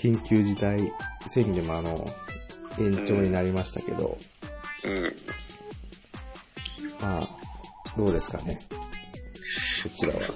[0.00, 0.92] 緊急事態
[1.26, 2.10] 宣言もあの、
[2.78, 4.16] 延長になりましたけど、
[4.84, 5.02] うん。
[7.02, 7.28] まあ、
[7.98, 8.58] どうですかね。
[9.82, 10.20] こちらは。
[10.20, 10.32] と、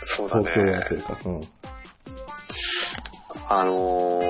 [0.00, 0.94] そうだ東京と。
[0.94, 1.42] いうか、うん。
[3.48, 3.72] あの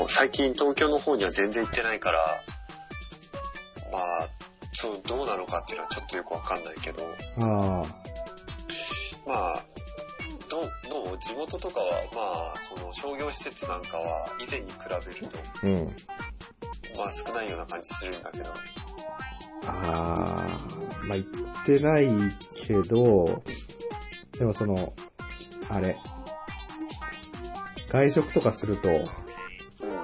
[0.06, 2.18] ー最近東京の方には全然行ってないから、
[3.90, 4.28] まあ、
[4.72, 7.02] そう、どうなのかっていうのはちょっとよくわかんないけど、
[7.40, 7.84] あ
[9.26, 9.62] まあ、
[10.54, 10.70] どう、
[11.04, 15.86] どう地元とかは、まあ、その商業施設なんかは以前に比べると、あ、うん。
[16.96, 18.46] まあ少ないような感じするんだけど、
[19.66, 21.30] ああ、まあ、行っ
[21.66, 22.08] てない
[22.64, 23.42] けど、
[24.38, 24.92] でもその、
[25.68, 25.96] あれ、
[27.88, 29.04] 外食とかすると、うん。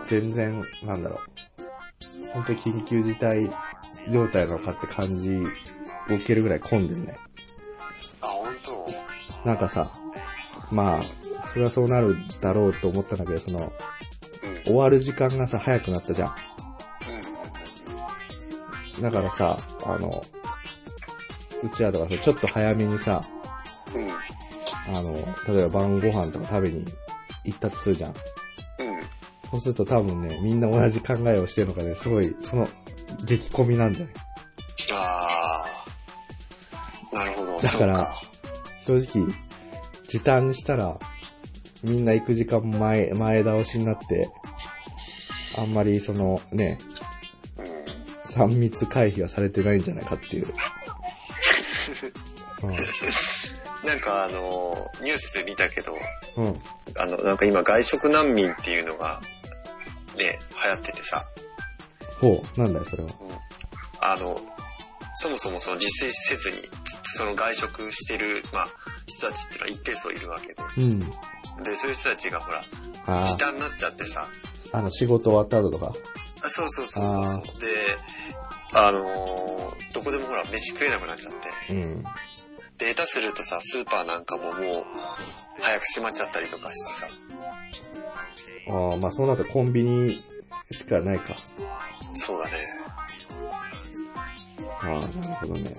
[0.08, 1.20] 全然、なんだろう、
[2.33, 3.48] 本当に緊急事態
[4.11, 5.42] 状態なのかって感じを
[6.17, 7.17] 受けるぐらい混んでるね。
[8.20, 9.48] あ、本当？
[9.48, 9.92] なんかさ、
[10.70, 11.02] まあ、
[11.52, 13.70] それはそうなるだろうと思ったんだけど、その、うん。
[14.64, 16.34] 終わる時間がさ、早くなったじゃん。
[18.96, 19.02] うん。
[19.02, 20.24] だからさ、あの、
[21.62, 23.20] うちらとかさ、ちょっと早めにさ。
[24.88, 25.14] あの、
[25.46, 26.84] 例えば晩ご飯とか食べに
[27.44, 28.10] 行ったとするじゃん。
[28.10, 28.16] うん。
[29.50, 32.68] そうすると多分ね、みんな同じ考えをしてるのかね、すごい、その、
[33.24, 34.12] 激込みなんだよね。
[34.92, 35.64] あ
[37.12, 37.14] あ。
[37.14, 37.60] なるほど。
[37.60, 38.08] だから
[38.86, 39.32] 正直、
[40.11, 40.98] 時短にしたら、
[41.84, 44.28] みんな行く時間前、前倒しになって、
[45.56, 46.78] あんまりそのね、
[47.56, 47.62] か。
[47.62, 48.48] うん。
[48.48, 50.47] 3密回避はされてないんじゃないかっていう。
[53.86, 55.97] なんかあの、ニュースで見たけど、
[56.36, 56.47] うん。
[56.47, 56.61] うん。
[56.97, 59.23] あの、なんか今外食難民っていうのが、
[60.17, 61.23] ね、流行っててさ、
[62.20, 63.11] ほう、なんだよ、それは。
[64.01, 64.40] あの、
[65.14, 66.57] そもそもその自炊せずに、
[67.05, 68.68] その外食してる、まあ、
[69.20, 70.55] 人たちってのは一定数いるわけで。
[70.79, 71.01] うん。
[71.63, 72.63] で、そういう人たちがほら、
[73.07, 74.29] あ時短になっちゃってさ、
[74.73, 75.92] あ、あの、仕事終わった後とか？
[76.42, 77.61] あそうそうそうそうそう。
[77.61, 77.67] で、
[78.73, 81.33] あのーどこでもほら、飯食えなくなっちゃっ
[81.67, 81.73] て。
[81.75, 82.05] うん。
[82.79, 84.55] で、下手するとさ、スーパーなんかももう、
[85.61, 87.08] 早く閉まっちゃったりとかしてさ。
[88.69, 90.23] ああ、まあそうなるとコンビニ
[90.70, 91.35] しかないか。
[92.14, 92.52] そうだね。
[94.83, 94.89] ああ、
[95.19, 95.75] なるほどね。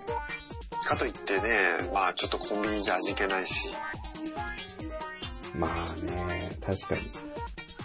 [0.92, 1.42] かといってね、
[1.94, 3.70] まあちょっとコンビニじゃ味気ないし。
[5.56, 5.72] まあ
[6.04, 6.96] ね、確か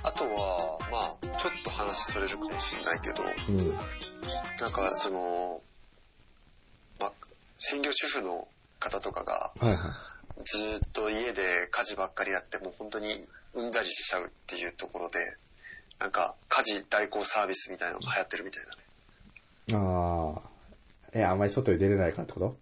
[0.02, 3.22] あとは、まあちょっと話それるかもしれないけど、
[3.52, 3.68] に。
[3.68, 3.76] うん。
[4.60, 5.60] なんかその、
[6.98, 7.12] まあ、
[7.58, 8.48] 専業主婦の
[8.80, 9.78] 方とかが、はいはい。
[10.44, 13.06] ずーっと家で家事ばっかりやって、もう本当に
[13.54, 15.18] うんざりしちゃうっていうところで、
[16.00, 19.84] なんか家事代行サービスみたいなのが流行ってるみたいだね。
[19.84, 20.42] ああ。
[21.12, 22.56] え、あんまり外に出れないかってこと？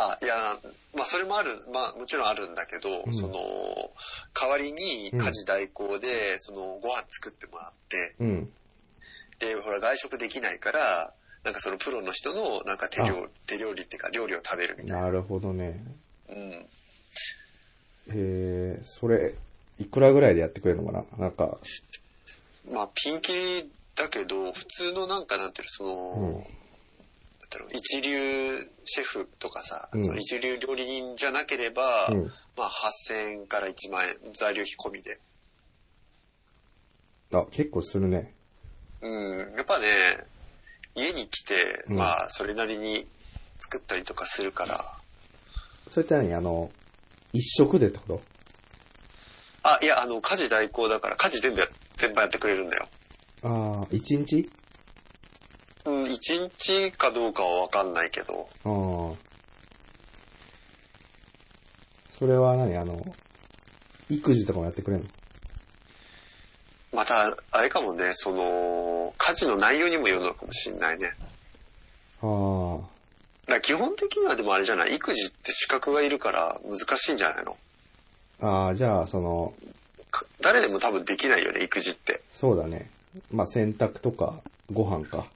[0.00, 0.56] あ、いや、
[0.94, 3.34] まあそれもある、まあもちろんあるんだけど、うんその、
[4.32, 8.52] 代わりに家事代行で、そのご飯作ってもらって、うん。
[9.40, 15.02] で、ほら外食できないから、なんかそのプロの人のなんか手料あ手料理っていうか料理を食べるみたいな。
[15.02, 15.82] なるほどね。
[16.28, 16.36] うん。
[16.36, 16.68] へ
[18.08, 19.34] え、それ、
[19.78, 21.18] いくらぐらいでやってくれるのかな？
[21.18, 21.58] なんか、
[22.70, 25.84] まあピンキリだけど、普通のなんかなんていうの、そ
[26.20, 26.46] の、
[27.50, 32.32] だろう一流シェフとかさ、うんその一流料理人じゃなければ、うん。
[32.56, 32.70] まあ
[33.10, 35.18] 8000円から1万円、材料費込みで。
[37.32, 38.34] あ、結構するね。
[39.00, 39.86] うん、やっぱね、
[40.94, 41.54] 家に来て、
[41.88, 43.06] うんまあ、それなりに
[43.58, 44.84] 作ったりとかするから、
[45.88, 46.34] それって何？
[46.34, 46.70] あの、
[47.32, 48.22] 一食でってこと？
[49.62, 52.88] あ、いや、あの、家事代行だから、家事全部や、全部やってくれるんだよ。
[53.42, 54.50] ああ、一日？
[55.84, 59.28] うん、1日かどうかはわかんないけど、ああ。
[62.18, 62.76] それは何？
[62.76, 63.00] あの、
[64.10, 65.04] 育児とかもやってくれる
[66.92, 71.12] また、あれかもね、その、家事の内容にもよるのかもしれないね。
[72.22, 72.88] の
[73.46, 77.56] だから基本的にはでもあれじゃない、育児って資格がいるから難しいんじゃないの？
[78.40, 78.66] ああ。
[78.66, 79.54] ああ、じゃあ、その、
[80.10, 82.20] か誰でも多分できないよね、育児って。
[82.32, 82.90] そうだね。
[83.30, 84.40] まあ、洗濯とか、
[84.72, 85.26] ご飯か。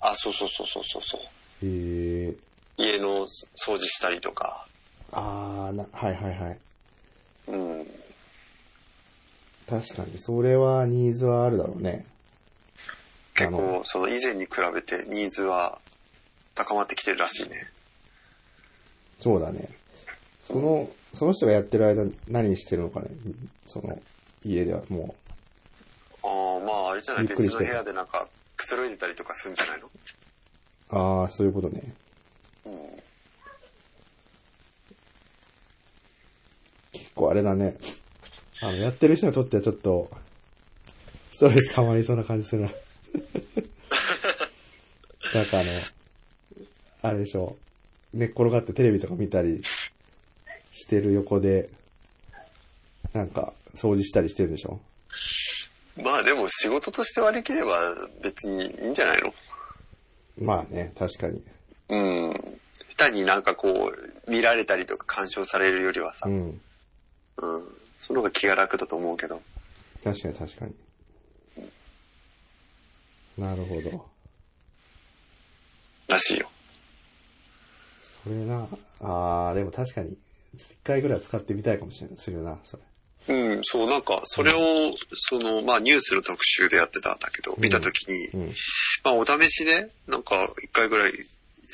[0.00, 1.20] あ、そうそうそうそうそうそう。
[1.66, 2.34] へえ。
[2.78, 4.66] 家の掃除したりとか。
[5.12, 6.58] ああ、な、はいはいはい。
[7.48, 7.86] うん。
[9.68, 12.06] 確かに、それはニーズはあるだろうね。
[13.34, 15.78] 結構、その以前に比べてニーズは
[16.54, 17.68] 高まってきてるらしいね。
[19.18, 19.68] そうだね。
[20.42, 23.08] その、その人がやってる間何してるのかね？
[23.66, 24.00] その、
[24.44, 25.14] 家ではも
[26.22, 28.28] ああ、まああれじゃない、別の部屋でなんか
[28.60, 29.86] くつろいでたりとかするんじゃないの？
[29.86, 29.90] う。
[31.22, 31.82] ああ、そういうことね。
[32.66, 32.72] うん。
[36.92, 37.76] 結構あれだね。
[38.60, 40.10] あの、やってる人にとってはちょっと、
[41.32, 42.68] ストレス溜まりそうな感じするな。
[45.32, 45.70] なんかあの、
[47.02, 47.56] あれでしょ、
[48.12, 49.62] 寝っ転がってテレビとか見たり
[50.70, 51.70] してる横で、
[53.14, 54.80] なんか、掃除したりしてるでしょ
[56.02, 57.78] まあでも仕事として割り切れば
[58.22, 59.32] 別にいいんじゃないの？
[60.38, 61.42] まあね、確かに。
[61.88, 62.32] うん。
[62.96, 66.48] 下手になんかこう、見られたりとか干渉されるよりはさ、ううん。
[66.50, 66.60] ん。
[67.98, 69.42] その方が気が楽だと思うけど。
[70.02, 70.74] 確かに確かに。
[73.38, 74.06] なるほど。
[76.08, 76.48] らしいよ。
[78.24, 78.68] それな、
[79.00, 80.16] あー、でも確かに、
[80.54, 82.16] 一回ぐらい使ってみたいかもしれない。
[82.16, 82.82] するな、それ。
[83.28, 84.56] うん、そう、なんか、それを、
[85.16, 88.54] その、まあ、ニュースの特集でやってたんだけど、見たときに、うん。
[89.04, 91.12] まあ、お試しで、なんか、一回ぐらい、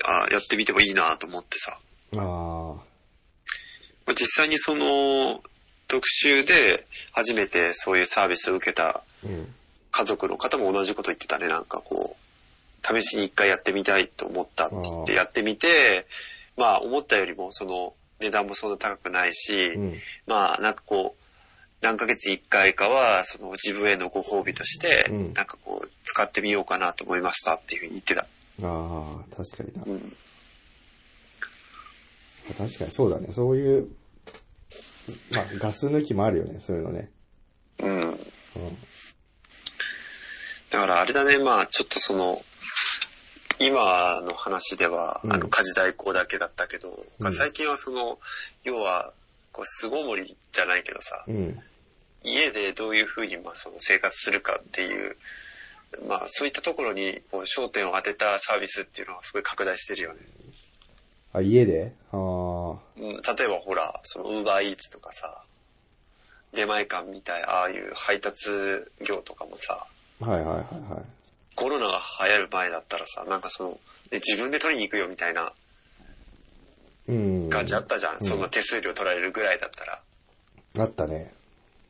[0.04, 1.78] あやってみてもいいなと思ってさ。
[2.12, 2.82] あー、ま
[4.08, 5.42] あ、実際にその、
[5.88, 9.54] 特集で、初めてそういうサービスを受けたうん。
[9.96, 16.06] 家族の方も同じこと言ってたね、なんかこう、試しに一回やってみたいと思ったって言ってやってみて、
[16.56, 19.94] まあ、思ったよりも、その、値段もそんな高くないし、うん。
[20.26, 21.25] まあ、なんかこう、
[21.82, 28.22] 何ヶ月に一回かは、その自分へのご褒美として、うんなんかこう、使ってみようかなと思いましたっていうふうに言ってた。
[28.22, 28.26] あ
[28.62, 29.82] あ、確かにな。
[29.86, 30.16] うん。
[32.56, 33.28] 確かにそうだね。
[33.32, 33.88] そういう、
[35.34, 37.10] まあ、ガス抜きもあるよね、そういうのね。
[37.80, 38.12] うん。
[38.12, 38.18] う
[40.70, 42.42] だからあれだね、まあ、ちょっとその、
[43.58, 48.18] 今の話では、うんあの、家事代行だけだったけど、うん最近はその、
[48.64, 49.12] 要は、
[49.56, 51.30] こう、巣ごもりじゃないけどさ、ん。
[51.30, 51.60] うん。
[52.22, 55.16] 家でどういうふうに、まあ、その生活するかっていう、
[56.06, 60.20] まあ、そういったところに、こう、焦点を当てたサービスっていうのはすごい拡大してるよね。
[61.32, 61.92] あ、家で？
[62.12, 65.42] ああ、うん、例えばほら、その、ウーバーイーツとかさ、
[66.52, 68.50] 出前館みたい、ああいう配達
[69.06, 69.86] 業とかもさ、
[70.20, 70.56] はいはいはい
[70.92, 71.04] はい。
[71.54, 73.78] コロナが流行る前だったらさ、なんかその、ね
[74.26, 75.50] 自分で取りに行くよみたいなうん。
[77.06, 78.16] 感じあったじゃん。
[78.16, 80.02] んそんな手数料取られるぐらいだったら。
[80.78, 81.32] あったね。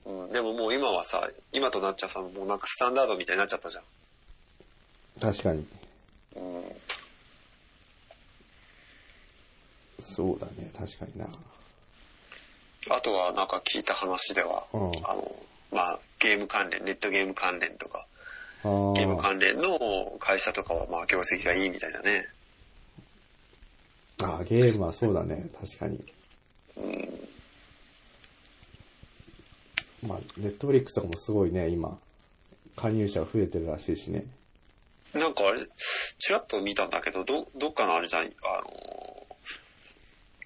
[0.05, 3.85] うん、でももう今はさ、今となっちゃさ、もうなんかスタンダードみたいになっちゃったじゃん。
[5.21, 5.67] 確かに。
[6.37, 6.65] うん、
[10.03, 11.27] そうだね、確かにな。
[12.89, 15.35] あとはなんか聞いた話では、うんあの、
[15.73, 18.07] まあ、ゲーム関連、ネットゲーム関連とか、
[18.63, 19.17] あゲームあ。
[19.17, 22.27] 関連の会社とかはまあ業績がいいみたいだね。
[24.23, 26.03] ああ、ゲームはそうだね、確かに。
[26.77, 27.29] うん、
[30.09, 31.99] まあ、ネットフリックスとかもすごいね、今、
[32.77, 34.27] 加入者が増えてるらしいしね。
[35.15, 35.67] なんかあれ、
[36.19, 39.27] ちらっと見たんだけど、ど、どっかのあれじゃん、あの、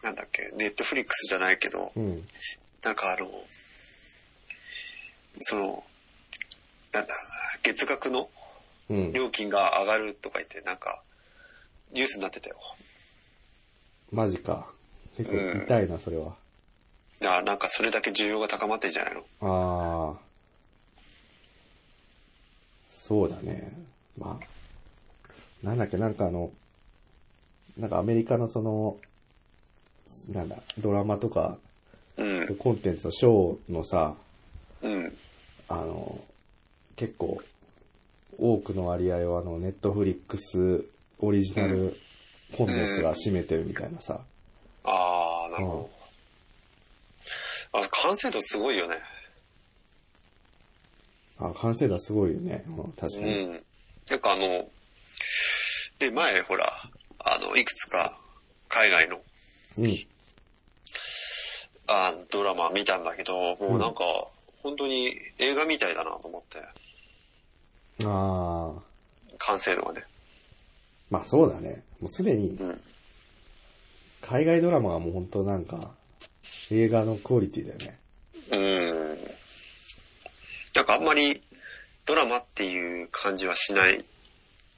[0.02, 2.25] なんだっけ、ネットフリックスじゃないけど、うん。
[2.82, 3.31] なんかあの、
[5.40, 5.84] その、
[6.93, 7.14] なんだ、
[7.62, 8.28] 月額の
[8.88, 9.12] うん。
[9.12, 11.02] 料金が上がるとか言って、なんか、
[11.93, 12.56] ニュースになってたよ。
[14.12, 14.67] マジか。
[15.17, 16.37] 結構痛いな、それは。
[17.20, 19.20] だからなんかそれだけ需要が高まってんじゃないの？
[19.41, 20.19] ああ。
[22.93, 23.70] そうだね。
[24.19, 25.67] まあ。
[25.67, 26.51] なんだっけ、なんかあの、
[27.79, 28.96] なんかアメリカのその、
[30.32, 31.58] なんだ、ドラマとか、
[32.17, 34.15] うん、コンテンツのショーのさ、
[34.82, 35.13] うん、
[35.69, 36.20] あの、
[36.96, 37.41] 結構、
[38.39, 40.84] 多くの割合をあの、ネットフリックス
[41.19, 41.94] オリジナル
[42.57, 44.21] コンテンツが占めてるみたいなさ。
[44.85, 45.91] あー、なるほ
[47.73, 47.79] ど。
[47.81, 48.97] あ、完成度すごいよね。
[51.39, 52.65] あ、完成度はすごいよね。
[52.67, 53.45] うん、確うかに。
[53.45, 53.65] ん。
[54.07, 54.69] てかあの、
[55.99, 56.67] で、前ほら、
[57.19, 58.19] あの、いくつか
[58.69, 59.21] 海外の
[59.79, 60.07] うん。
[61.87, 64.05] あドラマ見たんだけど、もうなんか、
[64.63, 66.59] 本当に映画みたいだなと思って、
[68.07, 68.83] ああ。
[69.39, 70.05] 完成度がね。
[71.10, 71.82] まあそうだね。
[72.00, 72.81] もうすでにうん。
[74.20, 75.90] 海外ドラマがもう本当なんか、
[76.70, 77.98] 映画のクオリティだよね。
[78.52, 79.19] うん。
[80.74, 81.43] なんかあんまり
[82.06, 84.05] ドラマっていう感じはしない、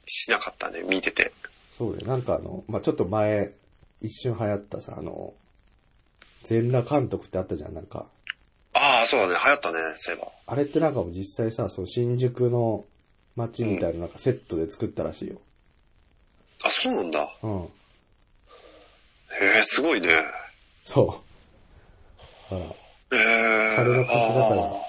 [0.07, 1.31] しなかったね、見てて。
[1.77, 2.07] そうだよ。
[2.07, 3.53] なんかあの、まあちょっと前、
[4.01, 5.33] 一瞬流行ったさ、あの、
[6.43, 8.07] 全裸監督ってあったじゃん、なんか。
[8.73, 10.31] ああ、そうだね、流行ったね、そういえば。
[10.47, 12.85] あれってなんかもう実際さ、その新宿の
[13.35, 15.41] 街みたいななんかセットで作ったらしいよ。
[16.63, 17.29] あ、そうなんだ。
[17.43, 17.63] うん。
[17.63, 17.67] へ
[19.59, 20.23] え、すごいね。
[20.85, 21.21] そ
[22.51, 22.55] う。
[22.55, 22.57] へ
[23.11, 23.75] え。
[23.75, 24.81] 彼の勝ちだからあー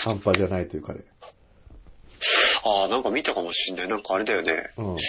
[0.00, 1.00] 半端じゃないというかね。
[2.64, 3.88] あー、なんか見たかもしんない。
[3.88, 4.70] なんかあれだよね。
[4.76, 4.94] うん。
[4.94, 5.02] あれ、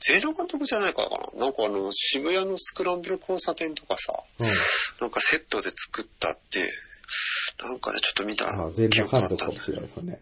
[0.00, 1.40] ゼロ監督じゃないからかな。
[1.44, 4.46] なんかあの、渋谷のスクランブル交差点とかさ、うん。
[5.00, 6.38] なんかセットで作ったって、
[7.62, 10.20] なんかでちょっと見たまあ、全監憶あったんだ督かもしれないですよね。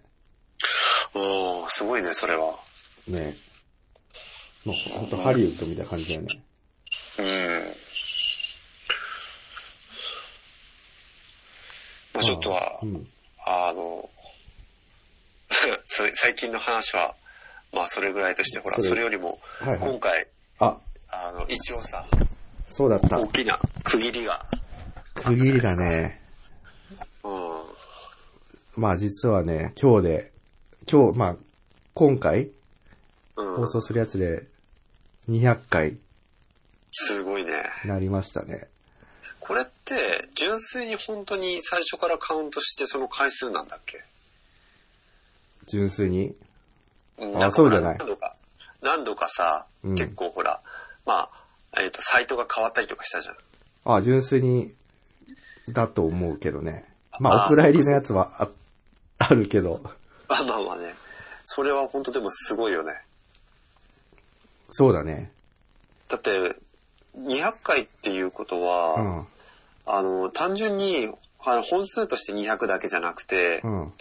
[1.14, 2.54] おー、すごいね、それは。
[3.06, 3.36] ね
[4.64, 6.42] もうほんとハリウッドみたいな感じだよね。
[7.18, 7.74] うん。
[12.14, 13.06] まあちょっとはう、ん。
[13.46, 14.08] あの、
[15.84, 17.14] そ最近の話は、
[17.72, 20.26] まあそれぐらいとして、ほら、それよりも、はいはい今回、
[20.58, 20.76] あ、
[21.08, 22.06] あの、一応さ、
[22.66, 23.18] そうだった。
[23.18, 24.46] 大きな区切りが、
[25.14, 26.20] 区切りだね。
[27.24, 27.62] うん。
[28.76, 30.32] まあ実はね、今日で、
[30.90, 31.36] 今日、まあ、
[31.94, 32.59] 今回うん
[33.36, 33.66] 放。
[33.66, 34.46] 送するやつで
[35.28, 35.96] 200回
[36.90, 37.52] すごいね。
[37.84, 38.68] なりましたね。
[39.38, 39.94] これって、
[40.34, 43.98] 純粋に本当に最初からカウントしてその回数なんだっけ？
[45.66, 46.34] 純粋に？
[47.18, 48.36] うんあそうじゃない何度か、
[48.82, 50.60] 何度かさ、うん結構ほら、
[51.06, 51.28] ま
[51.72, 53.36] あ、えっ、と、サイトが変わったりとかしたじゃん。
[53.84, 54.74] あ、純粋に、
[55.68, 56.84] だと思うけどね。
[57.20, 58.48] まあ、あーお蔵入りのやつはあ
[59.18, 59.80] あるけど、
[60.28, 60.94] まあまあまあね。
[61.44, 62.92] それは本当でもすごいよね。
[64.70, 65.30] そうだね。
[66.08, 66.56] だって、
[67.16, 69.26] 200回っていうことは、うん。
[69.86, 71.12] あの、単純に、
[71.42, 73.92] あの本数として200だけじゃなくて、うん。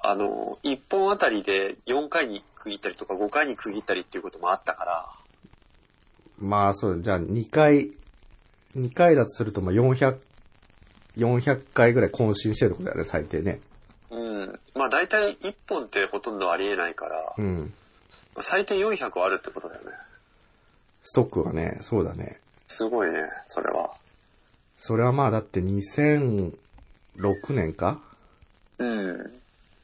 [0.00, 5.06] あの、1本あたりで4回に区切ったりとか5回に区切ったりっていうこともあったから、
[6.38, 7.90] まあ、そう、じゃあ2回、
[8.76, 10.18] 2回だとすると、まあ、400、
[11.16, 13.60] 400回ぐらい更新してるってことだよね、最低ね。
[14.10, 14.60] うん。
[14.74, 17.74] まあ大体1本ってほとんどありえないから、うん。
[18.38, 19.90] まあ最低400はあるってことだよね。
[21.02, 22.38] ストックはね、そうだね。
[22.68, 23.90] すごいね、それは。
[24.78, 26.52] それはまあ、だって2006
[27.50, 28.00] 年か？
[28.78, 29.32] うん。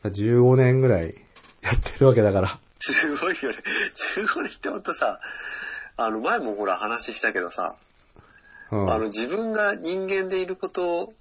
[0.04, 1.16] 15年ぐらい
[1.62, 2.61] やってるわけだから。
[2.78, 3.56] すごいよね。
[4.18, 5.18] 15年ってほんとさ、
[5.96, 7.75] あの前もほら話したけどさ、
[8.70, 8.88] うん。
[8.88, 11.12] あの自分が人間でいること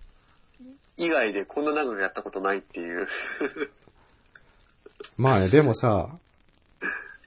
[0.98, 3.08] 以外でこんな長くやったことないっていう。
[5.18, 6.20] まあね、でもさ、うん。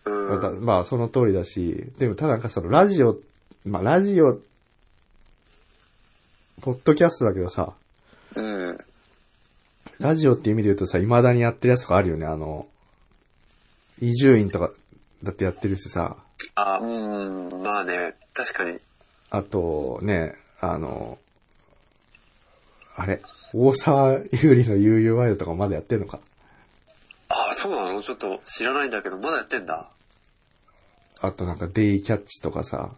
[0.06, 3.18] またまあその通りだし、でもただなんかそのラジオ、
[3.64, 4.40] まあラジオ、
[6.62, 7.72] ポッドキャストだけどさ、
[8.34, 8.78] うん。
[9.98, 12.66] ラジオっていう意味で言うとさ、未だにやってるやつとかあるよね、あの、
[14.00, 14.70] 移住院とか
[15.22, 16.16] だってやってるしさ、
[16.54, 18.78] あ、うん、まあね、確かに。
[19.30, 21.18] あとね、あの、
[22.94, 23.22] あれ、
[23.52, 26.20] 大沢優里の悠々ワイドとかまだやってんのか？
[27.28, 28.02] あ、そうなの？
[28.02, 29.90] ちょっと知らないんだけど、まだやってんだ。
[31.20, 32.90] あとなんかデイキャッチとかさ、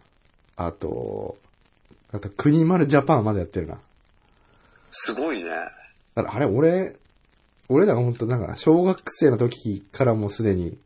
[0.55, 1.37] あと、
[2.11, 3.77] あと国丸ジャパンまだやってるな。
[4.91, 5.49] すごいね。
[6.15, 6.95] だからあれ、俺、
[7.69, 10.77] 俺らが本当なんか、小学生の時からもうすでに、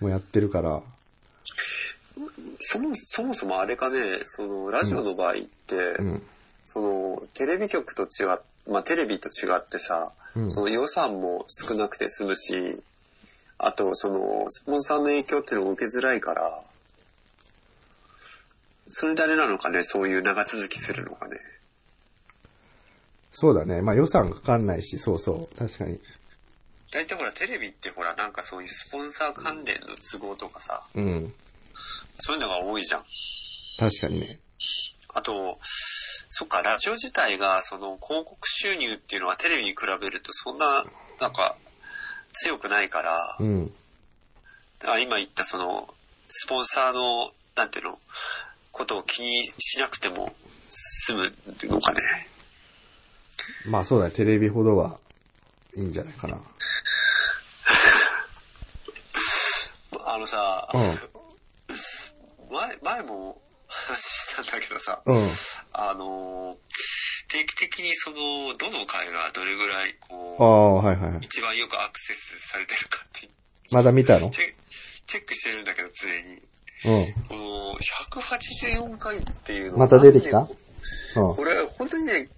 [0.00, 0.82] もうやってるから、
[2.60, 6.22] そもそもそもあれかね、その、ラジオの場合って、うん。
[6.62, 12.80] その、テレビ局と違っ、まあテレビと違ってさ、うんその予算も少なくて済むし、
[13.62, 16.64] あと、その、スポンサーの影響っていうのを受けづらいから、
[18.88, 21.36] それであれなのかね、そういう長続きするのかね。
[23.32, 23.82] そうだね。
[23.82, 25.56] まあ予算かかんないし、そうそう。
[25.56, 26.00] 確かに。
[26.90, 31.32] 大体ほら、テレビってほら、なんかそういうスポンサー関連の都合とかさ、うん。
[32.16, 33.04] そういうのが多いじゃん。
[33.78, 34.40] 確かにね。
[35.12, 35.58] あと、
[36.30, 40.84] そっか、ラジオ自体が、その、広告収入っていうのはテレビに比べるとそんな、
[41.20, 41.56] なんか、
[42.32, 43.66] 強くないから、うん。
[44.78, 45.88] だから今言ったその、
[46.28, 47.98] スポンサーの、なんていうの、
[48.72, 50.32] ことを気にしなくても
[50.68, 51.32] 済む
[51.64, 51.98] のかね。
[53.66, 54.12] まあそうだね。
[54.12, 54.98] テレビほどは
[55.76, 56.38] いいんじゃないかな。
[60.04, 60.98] あのさ、うん。
[62.50, 65.28] 前、前も話したんだけどさ、うん。
[65.72, 66.56] あの、
[67.32, 71.24] 定期的にその、どの回がどれぐらい、あこあ、はいはいはう、い。
[71.24, 73.28] 一番よくアクセスされてるかって、
[73.70, 74.30] まだ見たの？
[74.30, 74.44] チェ
[75.06, 76.42] チェックしてるんだけど、常に。
[76.82, 77.14] うん。
[77.28, 77.74] この、
[78.90, 80.40] 184回っていうのまた出てきた？
[80.40, 81.34] うん。
[81.34, 82.28] これ、本当にね、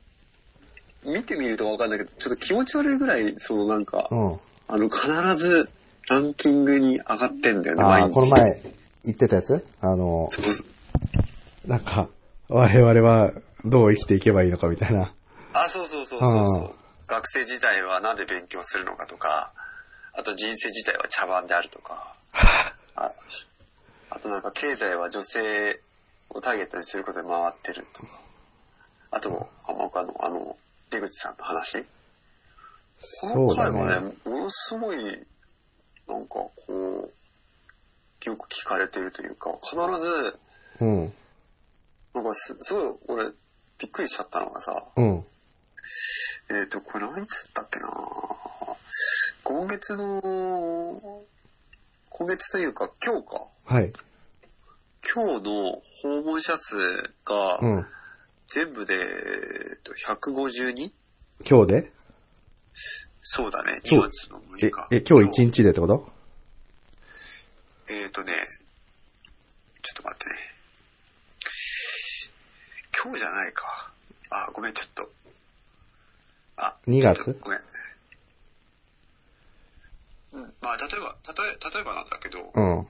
[1.04, 4.40] 見てみるとわかんないけど、ちょっと気持ち悪いぐらい、そのなんか、うん。
[4.68, 5.70] あの、必ず
[6.10, 8.14] ランキングに上がってんだよね、ああ、毎日。
[8.14, 8.62] この前
[9.04, 9.66] 言ってたやつ？
[9.80, 12.08] あの、そうそうなんか、
[12.48, 13.32] 我々は
[13.64, 15.12] どう生きていけばいいのかみたいな。
[15.54, 19.52] あ、そうそうそうそうそう、うん学生時代はなんで勉強するのかとか、
[20.14, 22.14] あと人生自体は茶番であるとか、
[22.96, 23.12] あ
[24.08, 25.80] あとなんか経済は女性
[26.30, 28.08] をターゲットにすることで回ってるとか、
[29.10, 30.56] あと、浜岡のあの、
[30.90, 31.84] 出口さんの話。
[33.20, 34.08] この回はね。
[34.08, 34.96] ね、ものすごい、
[36.08, 37.12] なんかこう、
[38.24, 40.38] よく聞かれてるというか、必ず、
[40.80, 41.14] うん。
[42.14, 43.30] なんかすすごい俺、
[43.82, 45.24] びっくりしちゃったのがさ、うん。
[46.50, 47.88] えっ、と、これ何つったっけな
[49.42, 50.22] 今月の、
[52.10, 53.48] 今月というか今日か。
[53.64, 53.92] はい。
[55.12, 56.76] 今日の訪問者数
[57.24, 57.86] がうん。
[58.46, 58.98] 全部で、え
[59.78, 60.92] っと 152?
[61.48, 61.92] 今日で？
[63.22, 66.12] そうだね、2今日月の6え日。、え、今日一日でってこと？
[67.90, 68.32] えっ、とね、
[69.82, 70.34] ちょっと待ってね。
[73.02, 73.92] 今日じゃないか。
[74.30, 75.10] あ、ごめん、ちょっと。
[76.56, 77.36] あ、2月？
[77.40, 77.58] ごめん。
[80.34, 82.86] うん、まあ、例えば、例え、例えばなんだけど、うん。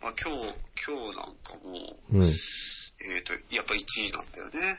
[0.00, 0.54] まあ今日、
[0.84, 2.24] 今日なんかも、うん。
[2.24, 3.78] えっ、と、やっぱ1
[4.08, 4.78] 位なんだよね。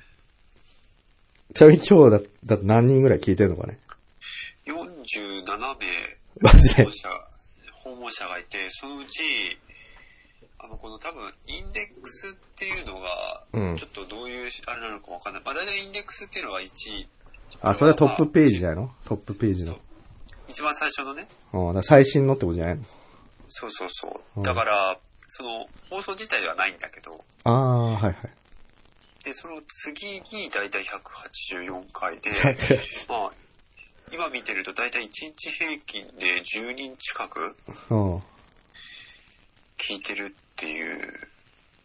[1.53, 3.77] ちなみに今日だ、だって何人ぐらい聞いてんのかね
[4.65, 5.85] ？47名
[6.41, 6.83] マジで？
[6.83, 7.09] 訪問者
[7.71, 9.19] 訪問者がいて、そのうち、
[10.63, 15.43] あの、この多分、インデックスっていうのが、うんちょっとどういう、あれなのかわかんない。
[15.43, 17.07] まあ、大体インデックスっていうのが1位。
[17.61, 19.77] あ、それはトップページじゃないのトップページの。
[20.47, 21.27] 一番最初のね。
[21.51, 21.83] うん。
[21.83, 22.83] 最新のってことじゃないの？
[23.47, 24.39] そうそうそうう。
[24.39, 28.15] んだから、その、放送自体ではないんだけど、ああ、はいはい。
[29.25, 32.31] で、その次に大体184回で、
[33.09, 33.31] まあ、
[34.11, 37.55] 今見てると大体1日平均で10人近く
[37.89, 38.23] うん。
[39.85, 41.13] 聞いてるっていう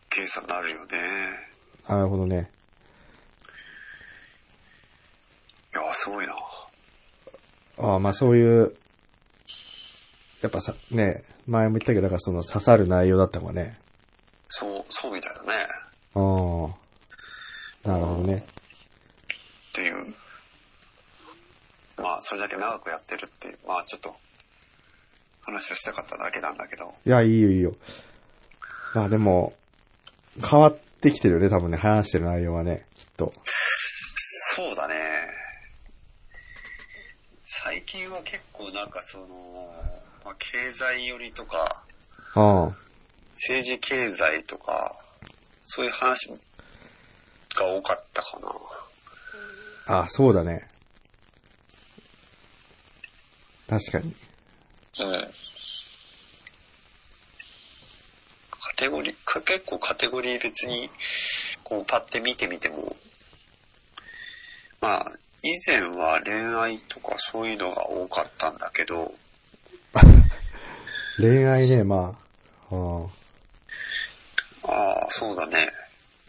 [0.09, 0.89] 計算になるよね。
[1.89, 2.49] なるほどね。
[5.75, 6.35] いや、すごいな。
[7.79, 8.77] ああ、まあそういう、
[10.43, 13.77] やっぱさ、ね、前も言ったけど、だからその刺さる内容だったのがね。
[14.49, 15.49] そう、そうみたいだね。
[16.15, 17.89] ああ。
[17.89, 18.47] なるほどね。
[19.71, 20.15] っていう。
[21.97, 24.15] まあ、それだけ長くやってるっていう、まあちょっと、
[25.49, 26.95] 話をしたかっただけなんだけど。
[27.07, 27.75] いや、いいよいいよ。
[28.95, 29.55] まあでも、
[30.49, 33.33] 変わってきてるよね、多分ね、話してる内容はね、きっと。
[34.55, 34.95] そうだね。
[37.47, 39.27] 最近は結構なんかその、
[40.25, 41.83] まあ、経済寄りとか、
[42.37, 42.77] うん。
[43.33, 44.97] 政治経済とか、
[45.65, 46.37] そういう話が
[47.67, 48.39] 多かったか
[49.87, 50.01] な。
[50.03, 50.69] あ、そうだね。
[53.69, 54.15] 確かに。
[55.01, 55.31] うん。
[58.61, 60.91] カテゴリー、か結構カテゴリー別に、
[61.65, 62.97] こうパッて見てみても、
[64.81, 69.13] まあ、以前は恋愛とかそういうのが多かったんだけど、
[71.19, 72.17] 恋愛ね、ま
[72.71, 72.75] あ。
[72.75, 73.05] うん。
[73.05, 73.09] あ
[74.65, 75.73] あ、そうだね。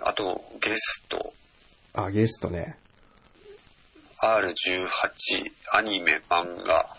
[0.02, 1.34] あと、ゲスト、
[1.94, 2.78] あ、ゲストね。
[4.24, 6.99] R18、アニメ、漫画。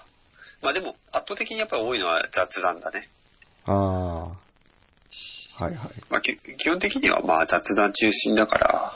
[0.62, 3.08] まあでも、圧倒的にやっぱり多いのは雑談だね。
[3.66, 3.72] あ
[5.58, 5.64] あ。
[5.64, 5.90] はいはい。
[6.08, 8.92] まあ、き基本的にはまあ雑談中心だから、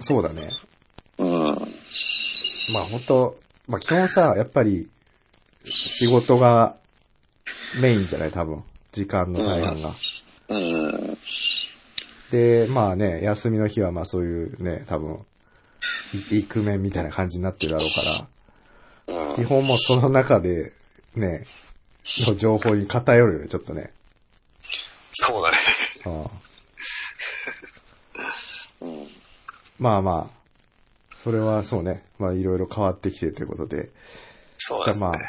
[0.00, 0.50] そうだね。
[1.18, 1.28] うん。
[2.72, 4.88] まあ本当まあ基本さ、やっぱり、
[5.64, 6.76] 仕事が
[7.80, 8.32] メインじゃない？
[8.32, 8.64] 多分。
[8.92, 9.94] 時間の大半が。
[10.48, 11.18] うん。
[12.30, 15.24] で、まあね、休みの日はまあそういうね、多分、
[16.30, 18.26] いイクメンみたいな感じになってるだろうから、
[19.10, 20.72] うん基本もうその中で、
[21.14, 21.44] ね、
[22.18, 23.92] の情報に偏るよね、ちょっとね。
[25.12, 25.58] そうだね。
[28.80, 29.08] うん うん。
[29.78, 30.40] まあまあ、
[31.22, 33.90] それはそうね、まあいろいろ変わってきてるということで。
[34.58, 35.00] そうですね。
[35.00, 35.20] じゃあまあ、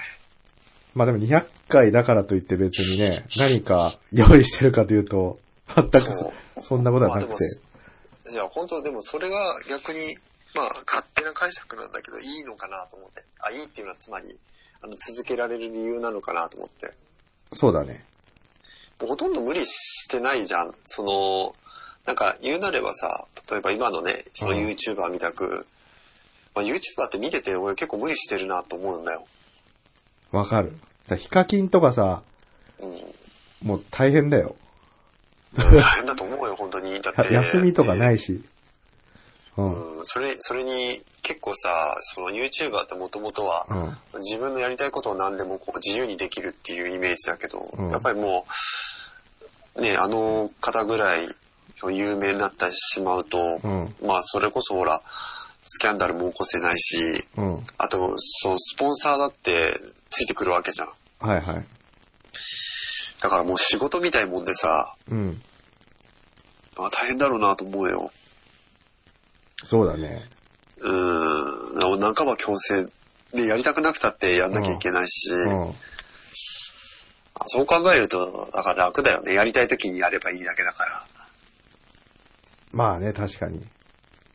[0.96, 5.40] まあでも200回だからといって別にね、何か用意してるかというと、
[5.76, 7.30] 全くそそんなことはなくて。
[7.30, 9.36] まあでもじゃあ本当でもそれが
[9.70, 10.00] 逆に、
[10.54, 13.24] まあ勝手な解釈なんだけどいいのかなと思って。
[13.40, 14.40] あ、いいっていうのはつまり、
[14.82, 16.94] あの続けられる理由なのかなと思って。
[17.54, 18.04] そうだね。
[19.00, 20.74] もうほとんど無理してないじゃん。
[20.86, 21.56] その、
[22.06, 25.66] なんか言うなればさ、例えば今のね、そのうん YouTuber みたく、
[26.54, 29.26] まあ YouTuber って見てて俺結構無理してるなと思うんだよ。
[30.32, 30.74] わかる。
[31.08, 32.24] だヒカキンとかさ、
[32.80, 33.68] うん。
[33.68, 34.56] もう大変だよ。
[35.56, 37.02] 大変だと思うよ、本当に。
[37.02, 37.34] だって。
[37.34, 38.44] 休みとかないし。
[39.58, 39.98] うん。
[40.00, 43.66] うん、それ、それに結構さ、その YouTuber ってもともとは、
[44.14, 44.20] うん。
[44.20, 48.46] 自分のやりたいことを何でもこう自由にできるっていうイメージだけど、うんやっぱりも
[49.76, 51.28] う、ね、あの方ぐらい
[51.90, 53.96] 有名になってしまうと、うん。
[54.06, 55.02] まあそれこそほら、
[55.66, 56.98] スキャンダルも起こせないし、
[57.38, 57.66] うん。
[57.78, 60.90] あと、そのスポンサーだってついてくるわけじゃん。
[61.20, 61.66] はいはい。
[63.22, 65.42] だからもう仕事みたいもんでさ、うん。
[66.78, 68.12] まあ大変だろうなと思うよ。
[69.66, 70.22] そうだね。
[70.80, 72.88] うーん、半ば強制
[73.34, 75.70] でやりたくなくたってやんなきゃいけないし、うん。
[75.70, 79.34] あそう考えると、だから楽だよね。
[79.34, 81.06] やりたい時にやればいいだけだから。
[82.72, 83.66] まあね、確かに。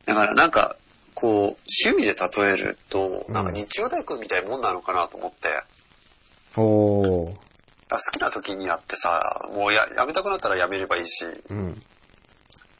[0.05, 0.77] だからなんか、
[1.15, 1.33] こう、
[1.85, 5.49] 趣味で例えると、うんなんか日曜大工みたいなもんなのかなと思って、
[6.57, 7.35] おー。
[7.89, 11.83] 好きな時にやってさ、もうややめたくなったらやめればいいし、うん。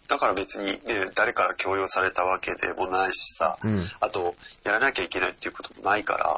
[0.09, 3.89] だから別にね、誰から強要されたわけでもないしさ、うん。
[4.01, 6.35] あと、やらなきゃいけないっていうこともないから、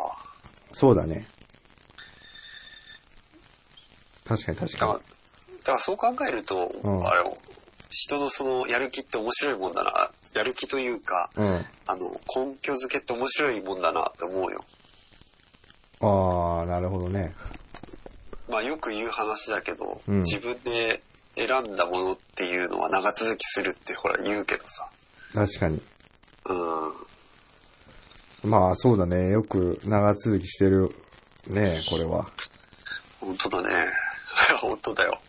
[0.72, 1.26] そうだね。
[4.26, 7.38] 確かに確だから、かだからそう考えると、うんあれ、
[7.90, 11.44] 人のそのやる気って面白いもんだな、やる気というか、に。
[11.44, 11.66] うん。
[11.86, 12.00] あの、
[12.34, 14.64] 根拠づけって面白いもんだなって思うよ。
[16.00, 17.34] あー、なるほどね。
[18.48, 21.02] まあよく言う話だけど、うん自分で
[21.38, 24.90] 選んだものっていうのは長続きするってほら言うけどさ。
[25.32, 25.80] 確かに。
[26.46, 26.52] う
[28.46, 28.50] ん。
[28.50, 29.30] まあ、そうだね。
[29.30, 30.90] よく長続きしてる
[31.46, 32.26] ね、これは。
[33.20, 33.68] 本当だね。
[34.60, 35.20] 本当だよ。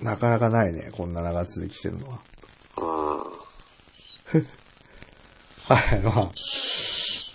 [0.00, 2.20] なかなかないね、こんな長続きしてるのは。
[4.32, 4.46] うん。
[5.66, 6.30] はい、まあ。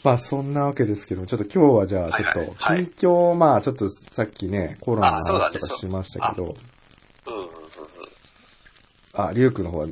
[0.04, 6.56] まあ、そんなわけですけど、ちょっと今日はじゃあ、ちょっと近況、まあ、ちょっとさっきね、コロナの話とかしましたけど。
[9.14, 9.88] あ、リュウクの方は、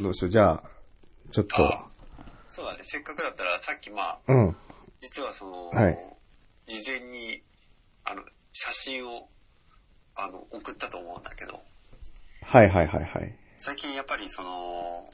[0.00, 0.62] どうしよう、じゃあ、
[1.30, 1.86] ちょっと、あ
[2.48, 2.80] そうだね。
[2.82, 4.56] せっかくだったらさっきまあ、うん、
[4.98, 5.98] 実はその、はい。
[6.64, 7.42] 事前に、
[8.04, 9.28] あの、写真を、
[10.14, 11.60] あの、送ったと思うんだけど、
[12.42, 13.34] はいはいはいはい。
[13.58, 15.10] 最近やっぱりその、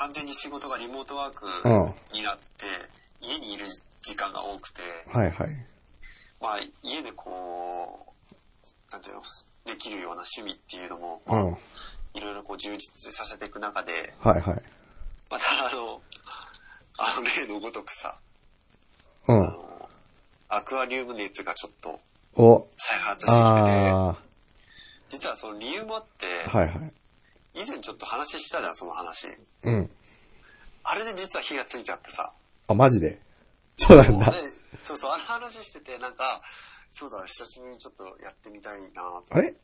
[0.00, 2.64] 完全に仕事がリモートワークうんになって、
[3.20, 3.66] 家にいる
[4.00, 4.80] 時間が多くて、
[5.12, 5.48] はいはい。
[6.40, 8.14] まあ、家でこ
[8.88, 9.22] う、なんていうの、
[9.66, 11.56] できるような趣味っていうのも、まあ、うん、
[12.14, 14.62] いろいろこう充実させていく中で、はいはい。
[15.30, 16.00] またあの、
[16.96, 18.18] あの例のごとくさ、
[19.28, 19.46] うん。
[19.46, 19.88] あの、
[20.48, 22.00] アクアリウム熱がちょっと
[22.36, 24.16] お、再発してきてて、あ
[25.10, 26.92] 実はその理由もあって、ー、はいはい。
[27.54, 29.26] 以前ちょっと話したじゃん、その話。
[29.64, 29.90] うん。
[30.84, 32.32] あれで実は火がついちゃってさ。
[32.68, 33.20] あ、マジで？
[33.76, 34.38] そうなんだで。
[34.80, 36.40] そうそう、あの話してて、なんか、
[36.92, 39.34] そうだ、久しぶりにちょっとやってみたいなと思って。
[39.34, 39.54] あれ？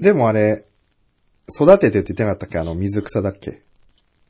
[0.00, 0.64] でもあれ、
[1.54, 2.58] 育ててって言ってなかったっけ？
[2.58, 3.62] あの、水草だっけ？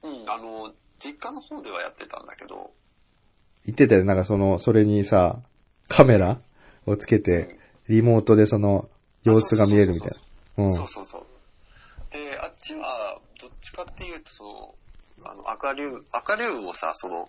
[0.02, 2.72] うん、あの、実家の方ではやってたんだけど、
[3.66, 4.04] 言ってたよ。
[4.04, 5.38] なんかその、それにさ、
[5.88, 6.40] カメラ
[6.86, 8.88] をつけて、リモートでその、
[9.22, 10.08] 様子が見えるみたい
[10.56, 10.64] な。
[10.64, 10.70] うん。
[10.72, 11.26] そうそうそう。
[12.62, 14.74] ちは、どっちかっていうと、その、
[15.24, 17.28] あの、アクアリウム、アクアリウムもさ、その、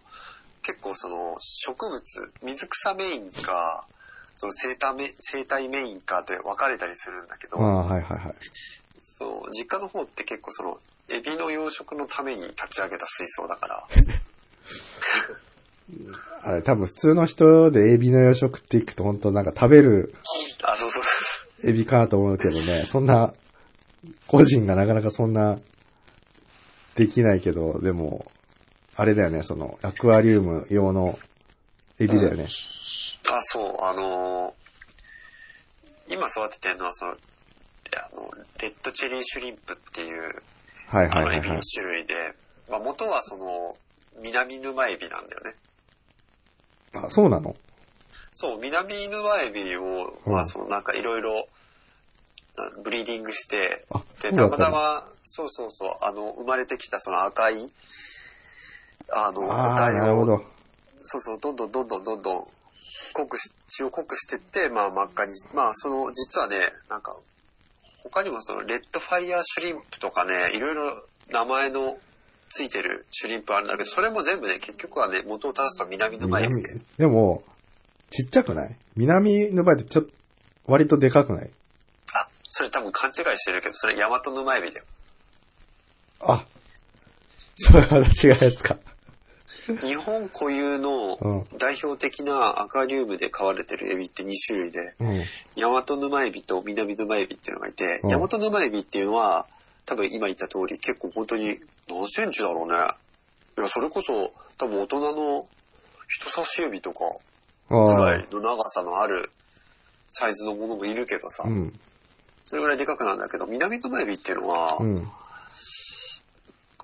[0.61, 2.01] 結構その、植物、
[2.43, 3.87] 水草メインか、
[4.35, 8.35] その生態メ生態メインかで分かれたりするんだけど、ああ、はいはいはい。
[9.01, 10.79] そう、実家の方って結構その、
[11.11, 13.87] エビの養殖のために立ち上げた水槽だから、
[16.43, 20.15] あれ、多分普通の人でエビの養殖っていくと本当なんか食べる
[20.63, 21.69] あ、そうそうそう。
[21.69, 23.33] エビかなと思うけどね、そんな、
[24.27, 25.59] 個人がなかなかそんな、
[26.95, 28.31] できないけど、でも、
[28.95, 31.17] あれだよね、その、アクアリウム用の
[31.99, 32.43] エビだよね。
[32.43, 34.53] あ、そう、あのー
[36.09, 37.15] 今育ててるのはその、あ
[38.15, 38.29] の、
[38.61, 40.43] レッドチェリーシュリンプっていう、
[40.87, 41.59] はいはいはいはい。
[41.73, 42.13] 種類で、
[42.69, 43.77] まあ元はその、
[44.21, 45.55] 南沼エビなんだよね。
[46.95, 47.55] あ、そうなの？
[48.33, 51.41] そう、南沼エビを、うんまあそのなんかいろいろ、な
[52.83, 53.85] ブリーディングして、
[54.21, 57.71] で、たまたま、そうそうそう、あの、生まれてきたその赤い、
[59.11, 60.43] あの、個体を。
[61.01, 62.47] そうそう、どんどんどんどんどんどん、
[63.13, 66.55] 濃くし、血を濃くしてって、まあ真っ赤に、まあその、実はね、
[66.89, 67.17] なんか、
[68.03, 71.97] 他にもその、レッドファイヤーシュリンプとかね、いろいろ名前の
[72.49, 76.63] ついてるシュリンプあるんだけど、それも全部ね、結局はね、元を正すと南の前南？
[76.63, 76.79] で。
[76.97, 77.43] でも、
[78.11, 78.75] ちっちゃくない？
[78.95, 80.11] 南の場合ってちょっと、
[80.67, 81.45] 割とでかくない？
[81.45, 81.49] あ、
[82.55, 84.85] それ多分勘違いしてるけど、それ大和沼エビだよ。
[86.19, 86.45] あ、
[87.55, 88.77] それは違うやつか。
[89.81, 95.23] 日本固有のうん代表的なアクアリウムで飼われてるエビって2種類で、うん。
[95.55, 99.47] ヤマトヌマエビと南ヌマエビっていうのがいて、うんヤマトヌマエビっていうのは、
[99.87, 101.57] 多分今言った通り結構本当に
[101.89, 102.75] 何センチだろうね。
[103.57, 105.47] いや、それこそ多分大人の
[106.07, 106.99] 人差し指とか
[107.69, 109.31] ぐあらいの長さのある
[110.11, 111.49] サイズのものもいるけどさ、あ。
[111.49, 111.73] うん。
[112.45, 115.07] それぐらいでかくなんだけど、南ヌマエビっていうのは、うん。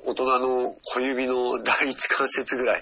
[0.05, 2.81] 大人の小指の第一関節ぐらい。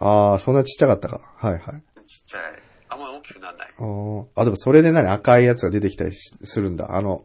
[0.00, 1.20] ああ、そんなちっちゃかったか。
[1.36, 1.62] はいはい。
[2.06, 2.42] ちっちゃい。
[2.90, 3.68] あんまり大きくならない。
[3.68, 6.94] あでもそれで何赤いやつが出てきたりしするんだ。
[6.94, 7.24] あの、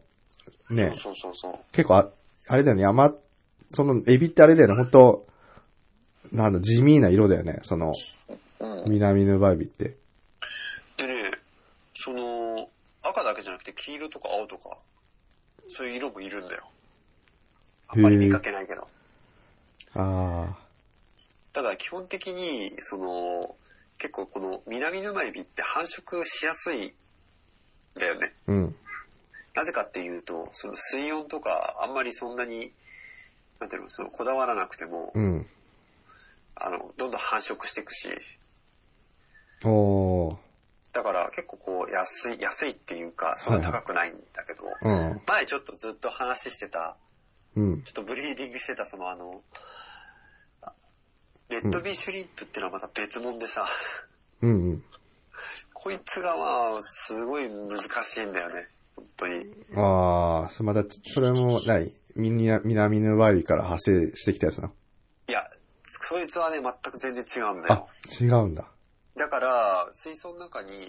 [0.70, 1.60] ね、そうそうそう。
[1.72, 2.10] 結構あ、
[2.48, 3.14] あれだよね、山、
[3.70, 5.28] その、エビってあれだよね、本当
[6.32, 7.94] なんだ、地味な色だよね、その、
[8.60, 8.84] うん。
[8.88, 9.96] 南ヌバエビって。
[10.98, 11.32] でね、
[11.96, 12.70] その、
[13.04, 14.78] 赤だけじゃなくて黄色とか青とか、
[15.68, 16.64] そういう色もいるんだよ。
[17.88, 18.88] あんまり見かけないけど。
[19.96, 20.58] あ
[21.52, 23.56] ただ基本的に、その、
[23.98, 26.94] 結構この南沼エビって繁殖しやすいん
[27.96, 28.34] だよね。
[28.48, 28.52] ー。
[28.52, 28.76] うん。
[29.54, 32.72] なぜかっていうと、その水温とかあんまりそんなに、
[33.60, 35.46] なんていうの、そのこだわらなくても、うん。
[36.56, 38.10] あの、どんどん繁殖していくし、
[39.66, 40.43] おー。
[40.94, 45.22] だから結構こう安い、安いっていうか、そんな高くないんだけど、うん。
[45.28, 46.98] 前ちょっとずっと話してた、
[47.56, 47.82] うん。
[47.82, 49.42] ちょっとブリーディングしてたそのあの、
[50.62, 50.72] あ
[51.50, 53.66] レッドビーシュリンプっていうのはまた別物でさ、
[54.42, 54.84] うんうん。
[55.74, 58.68] こいつがまあ、すごい難しいんだよね。
[58.96, 59.46] 本当に。
[59.76, 64.72] あー、そまた、それも、ないみな南ヌバリから派生してきたやつな。
[65.28, 65.42] いや、
[65.84, 67.88] そいつはね、全く全然違うんだあよ。、
[68.22, 68.68] 違うんだ。
[69.18, 70.88] だから、水槽の中に、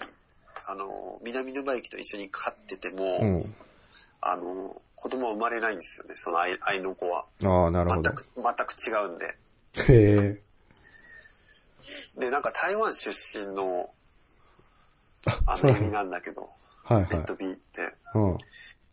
[0.67, 3.55] あの、南沼駅と一緒に飼ってても、うん。
[4.21, 7.27] あの、子供は生まれないんですよね、その愛愛の子は。
[7.43, 8.09] あー、なるほど。
[8.09, 9.37] 全く、全く違うんで。
[9.93, 10.41] へ
[12.17, 12.19] え。
[12.19, 13.89] で、なんか台湾出身の、
[15.27, 16.21] あ、あの、そうなんだ。
[16.21, 16.49] けど、
[16.83, 17.25] はいはいレッ。
[17.25, 17.93] ドビーって。
[18.15, 18.37] うん。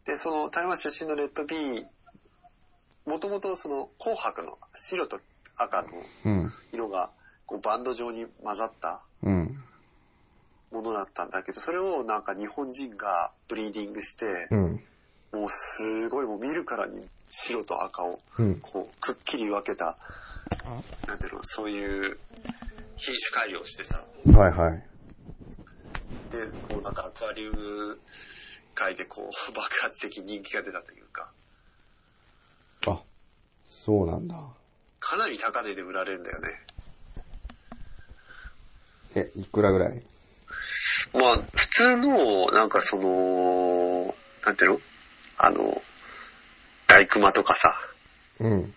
[0.05, 1.87] で、その台湾出身のレッドビー、
[3.07, 5.21] もともとその紅白の白と
[5.57, 5.89] 赤の
[6.25, 6.53] うん。
[7.47, 9.63] こうバンド状に混ざったうん。
[10.71, 14.81] ものだったんだけど、それをなんか日本人がブリーディングして、うん。
[15.33, 18.55] もうすごいもう見るからに白と赤をうん。
[18.61, 19.99] こうくっきり分けた、
[21.07, 22.19] なんていうの、そういう
[22.97, 24.83] 品種改良してさ、はいはい。
[26.31, 28.01] で、こうなんかアクアリウム
[28.75, 31.31] 界でこう爆発的に人気が出たというか、
[32.87, 33.01] あ、
[33.67, 34.37] そうなんだ。
[35.01, 36.49] かなり高値で売られるんだよね。
[39.15, 40.03] え、いくらぐらい？
[41.13, 44.15] まあ、普通の、なんかその、
[44.47, 44.81] なんていうの？
[45.39, 45.83] あの、
[46.87, 47.75] 大熊とかさ、
[48.41, 48.75] うん。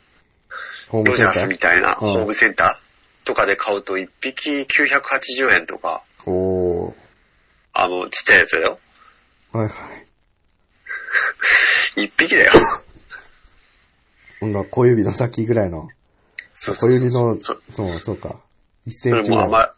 [0.90, 1.32] ホームロジャー？
[1.34, 6.94] センタースみたいなうんホームセンターとかで買うと1匹980円とか、おー。
[7.74, 8.80] あの、ちっちゃいやつだよ。
[9.52, 9.74] はいはい。
[12.08, 12.52] 1匹だよ。
[14.40, 15.90] ほんな小指の先ぐらいの、
[16.54, 18.40] そう小指の、そそう、そうか。
[18.88, 19.46] 1そセンチぐらい。
[19.46, 19.74] れもあま、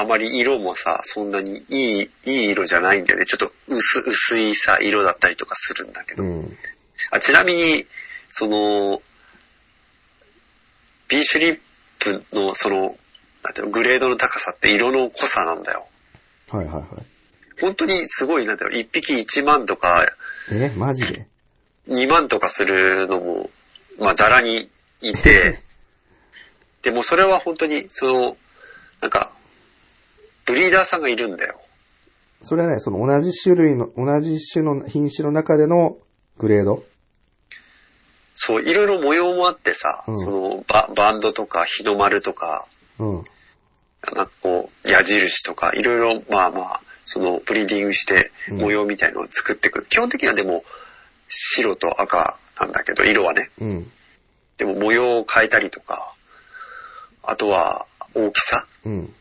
[0.00, 3.26] あまり色もさ、そんなにいい、いい色じゃないんだよね。
[3.26, 6.22] ちょっと薄、薄いさ、色だったりとかするんだけど。
[6.22, 6.56] うん。
[7.10, 7.86] あちなみに、
[8.28, 9.02] その、
[11.08, 11.60] ビーシュリッ
[11.98, 12.96] プのその、
[13.42, 15.86] なんていうの、グレードの高さって色の濃さなんだよ。
[16.48, 16.84] はいはいはい。
[17.60, 20.06] 本当にすごい、なんていうの、1匹1万とか
[20.50, 21.26] え、マジで
[21.88, 23.50] ？2万とかするのも、
[23.98, 25.60] まあ、ザラにいて、
[26.82, 28.36] でもそれは本当に、その、
[29.00, 29.32] なんか、
[30.48, 31.60] ブリーダーさんがいるんだよ。
[32.40, 35.98] それはね、その同じ種類の、同じ種の品種の中での
[36.38, 36.82] グレード？
[38.34, 42.66] そう、いろいろ模様もあってさ、うんそのバ、バンドとか日の丸とか、
[42.98, 43.14] うん。
[44.04, 49.84] なんかこう、矢印とか、いろいろ、まあまあ、その、ブリーディングしてうん模様みたいのを作っていく。
[49.86, 50.64] 基本的にはでも、
[51.28, 53.50] 白と赤なんだけど、色はね。
[53.60, 53.90] うん。
[54.56, 56.14] でも模様を変えたりとか、
[57.24, 58.66] あとは、大きさ？
[58.86, 59.14] うん。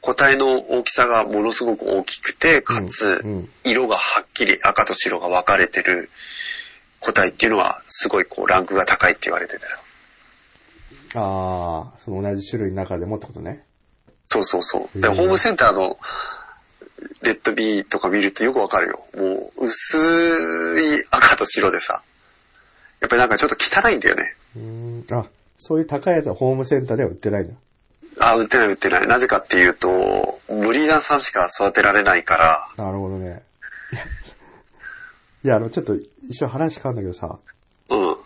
[0.00, 3.22] 個体の大きさがものすごく大きくて、かつ
[3.64, 6.08] 色がはっきり赤と白が分かれてる
[7.00, 9.80] 個体っていうのは、すごいこう、ランクが高いって言われててさ。
[11.16, 13.64] ああ、その同じ種類の中でもってことね。
[14.26, 15.00] そうそうそう。
[15.00, 15.98] で、うんホームセンターの
[17.22, 19.04] レッドビーとか見るとよくわかるよ。
[19.16, 22.02] もう、薄い赤と白でさ。
[23.00, 24.22] やっぱりなんかちょっと汚いんだよね。
[24.56, 25.18] うーん。
[25.18, 25.26] あ、
[25.58, 27.54] そういう高いやつはホームセンターでは売ってないんだ。
[28.18, 29.06] あ、売ってない売ってない。
[29.06, 33.42] なぜかっていうと、ブリーダーさんしか育てられないから、なるほどね。
[35.44, 35.96] いや、あの、ちょっと
[36.28, 37.38] 一緒話変わるんだけどさ、
[37.88, 38.16] うん。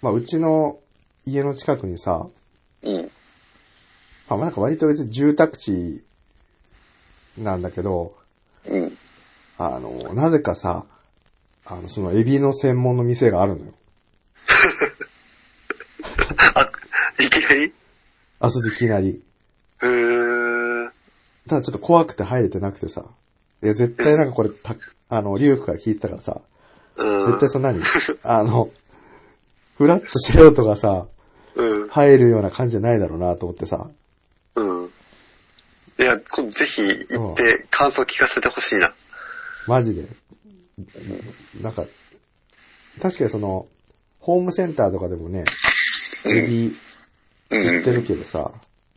[0.00, 0.78] まあ、うちの
[1.24, 2.26] 家の近くにさ、
[2.82, 3.10] うん。
[4.28, 6.04] まあ、なんか割と別に住宅地
[7.38, 8.16] なんだけど、
[8.64, 8.98] うん。
[9.58, 10.84] あの、なぜかさ、
[11.64, 13.72] あの、そのエビの専門の店があるのよ。
[16.54, 16.70] あ、
[17.20, 17.72] いきなり
[18.42, 19.22] あ、そういきなり。
[19.82, 20.90] へー。
[21.48, 23.04] ただちょっと怖くて入れてなくてさ。
[23.62, 24.74] いや、絶対なんかこれ、た、
[25.08, 26.40] あの、リュウクから聞いたからさ、
[26.96, 27.26] うん。
[27.26, 27.80] 絶対そんなに、
[28.24, 28.68] あの、
[29.78, 31.06] フラット素人がさ、
[31.54, 31.88] うん。
[31.88, 33.86] 入るような感じじゃないだろうなと思ってさ。
[34.56, 34.86] うん。
[34.86, 38.92] いや、今度ぜひ行って感想聞かせてほしいな。
[39.68, 40.08] マジで。
[41.60, 41.84] なんか、
[43.00, 43.68] 確かにその、
[44.18, 45.44] ホームセンターとかでもね、
[46.24, 46.76] エビ
[47.52, 47.92] うん売って。
[47.92, 48.50] るけどさ、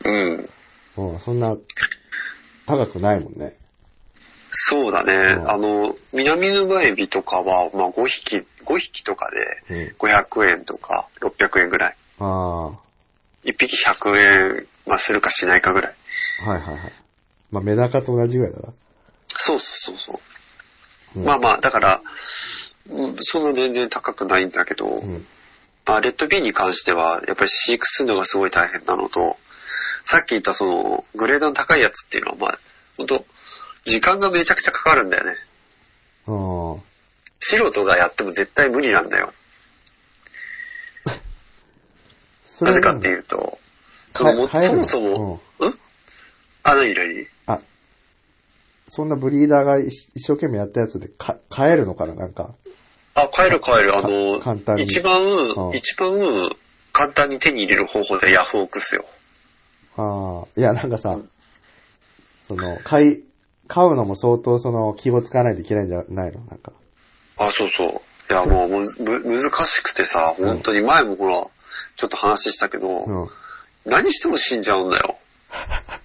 [0.04, 0.50] うん。
[0.98, 1.56] うん、そんな
[2.66, 3.56] 高くないもんね。
[4.52, 5.14] そうだね。
[5.14, 9.30] うんあの、南ヌバエビとかは、まあ5匹、5匹とか
[9.70, 10.10] でうん。
[10.10, 11.96] 500円とか600円ぐらい。
[12.20, 12.68] ああ。
[12.68, 12.80] は
[13.44, 14.18] 1匹100
[14.58, 15.94] 円、まあするかしないかぐらい。
[16.44, 16.94] いはいはい。
[17.52, 18.74] まあ、メダカと同じぐらいだな。
[19.38, 20.22] そうそうそうそ
[21.16, 21.20] う。
[21.20, 22.02] うんまあまあ、だから、
[22.90, 25.04] うんそんな全然高くないんだけど、
[25.86, 29.38] あ、レッドビーに関しては、やっぱり飼育するのがすごい大変なのと、
[30.04, 32.60] さっき言ったその、グレードの高いやつっていうのは、まあ、
[32.98, 33.26] 本当
[33.84, 35.32] 時間がめちゃくちゃかかるんだよね。
[36.28, 36.96] ああ。
[37.40, 39.32] 素人がやっても絶対無理なんだよ。
[42.46, 43.12] そなぜかってう。
[43.12, 43.60] いうと、
[44.12, 45.80] そのそもそのも、うん
[46.64, 47.28] あ、何何？
[47.46, 47.60] あ、
[48.88, 52.56] そんなブリーダーが一一生懸命やったやつでか、飼えるのかななんか。
[53.16, 53.98] あ、買える買える。
[53.98, 56.12] あかの簡単、に一番う、ん一番
[56.92, 59.06] 簡単に手に入れる方法でヤフオクっすよ。
[59.98, 60.60] ああ。
[60.60, 61.18] いや、なんかさ、
[62.48, 63.20] その、飼い、
[63.68, 66.42] 飼うのも相当その気を使わないといけないんじゃないの？
[66.42, 66.74] なんか。
[67.38, 67.90] あ、そうそう。
[68.30, 71.48] いや、もうむ、む、難しくてさ、本当に前もほら、
[71.96, 73.30] ちょっと話したけど、うん。
[73.86, 75.18] 何しても死んじゃうんだよ。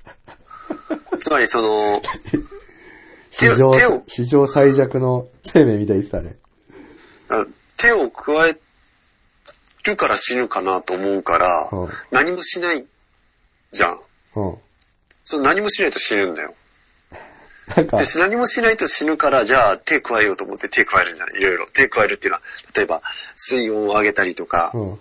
[1.20, 2.03] つまりその、
[3.38, 6.37] 手史上史上最弱の生命みたいに言ってたね。
[7.31, 8.59] あ手を加え
[9.85, 11.88] るから死ぬかなと思うから、うん。
[12.11, 12.85] 何もしない
[13.73, 14.01] じゃん。
[14.37, 14.57] うん。
[15.25, 16.55] その何もしないと死ぬんだよ。
[17.77, 21.66] なんかで、、何もしないと死ぬから、じゃあ手加えようと思って手加えるんじゃないいろいろ。
[21.73, 22.43] 手加えるっていうのは、
[22.75, 23.01] 例えば
[23.37, 24.99] 水温を上げたりとか、うん。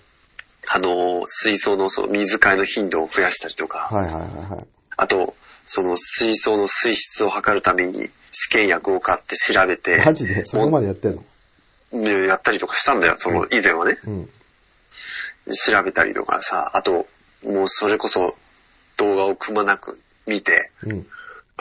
[0.67, 4.65] あの、水槽のその水替えの頻度を増やしたりとか、はいはいはいはい。
[4.97, 10.45] あと、その水槽の水質を測るために試験薬を買って調べて、マジで？
[10.45, 11.23] そこまでやってんの？
[11.91, 13.97] ねやったりとかしたんだよ、その以前はね。
[14.05, 14.29] うん。
[15.53, 17.07] 調べたりとかさ、あと、
[17.43, 18.35] もうそれこそ
[18.97, 21.07] 動画をくまなく見て、うん。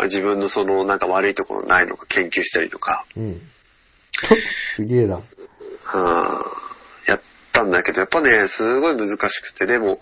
[0.05, 3.41] 自分のそのなんか悪いところないのか研究したりとか、うん。
[4.75, 5.17] すげえな。
[5.17, 5.23] うん
[7.07, 7.21] やっ
[7.53, 10.01] たんだけど、やっぱね、すごい難しくて、でも、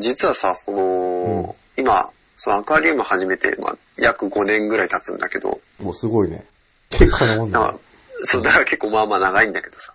[0.00, 6.44] 実はさ、その、今、そのアクアリウム始めて、まあ、約5年ぐらい経つんだけど、もうすごいね。
[6.90, 7.78] 結構なもんだだから、
[8.24, 9.92] そう、だから結構まあまあ長いんだけどさ。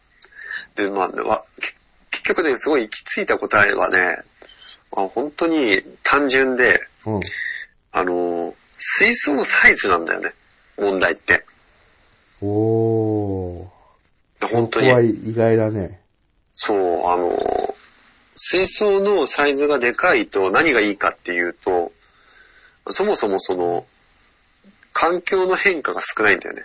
[0.76, 1.44] で、まあ、
[2.12, 4.18] 結局ね、すごい行き着いた答えはね、
[4.96, 7.22] まあ、本当に単純で、うん。
[7.92, 10.34] あの、水槽のサイズなんだよね、
[10.78, 11.46] 問題って。
[12.42, 13.68] おー。
[14.42, 15.12] 本当そこはに。
[15.32, 16.02] 意外だね。
[16.52, 17.76] そう、あの、
[18.36, 21.92] 水槽のサイズがでかいと何がいいかっていうと、
[22.90, 23.86] そもそもその、
[24.94, 26.64] 環境の変化が少ないんだよね。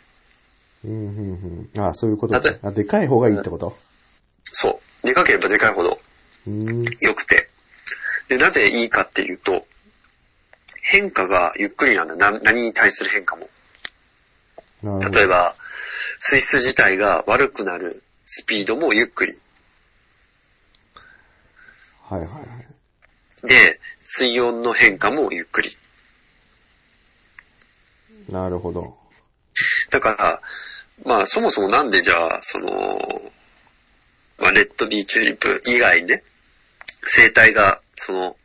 [0.85, 1.81] うん、うん、うん。
[1.81, 3.77] あそういうことだあ、でかい方がいいってこと？
[4.45, 5.07] そう。
[5.07, 6.01] でかければでかいほど
[6.47, 6.83] うん。
[7.01, 7.49] 良くて。
[8.29, 9.67] で、なぜいいかっていうと、
[10.83, 12.17] 変化がゆっくりなんだ。
[12.17, 13.49] な何に対する変化も。
[15.13, 15.27] 例え。
[15.27, 15.57] ば、
[16.19, 19.35] 水質自体が悪くなるスピードもゆっくり。
[22.09, 22.37] はいはいは
[23.45, 23.47] い。
[23.47, 25.71] で、水温の変化もゆっくり。
[28.31, 28.97] なるほど。
[29.91, 30.43] だから、
[31.05, 32.99] まあそもそもなんでじゃあ、その、
[34.39, 36.23] まあレッドビーチューリップ以外にね、
[37.05, 38.37] 生態が、その、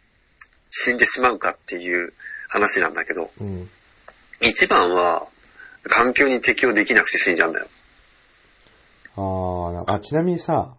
[0.70, 2.14] 死んでしまうかっていう
[2.50, 3.70] 話なんだけど、うん。
[4.42, 5.28] 一番は、
[5.84, 7.68] 環境に適応できなくて死んじゃうんだよ。
[9.88, 10.76] ああ、ちなみにさ、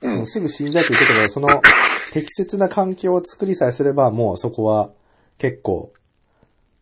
[0.00, 1.48] うんそのすぐ死んじゃうって言ってたけど、その、
[2.12, 4.90] 適切な環境を作りさえすれば、もうそこは
[5.38, 5.92] 結構、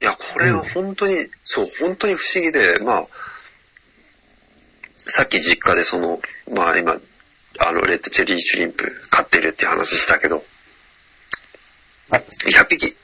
[0.03, 3.09] いや、これは本当に、そう、本当に不思議で、まあ、
[5.07, 6.21] さっき実家でその、
[6.53, 7.01] まあ今、
[7.59, 10.45] あの、レッドチェリーシュリンプ飼ってるって話したけど、
[12.11, 12.97] あ、100匹、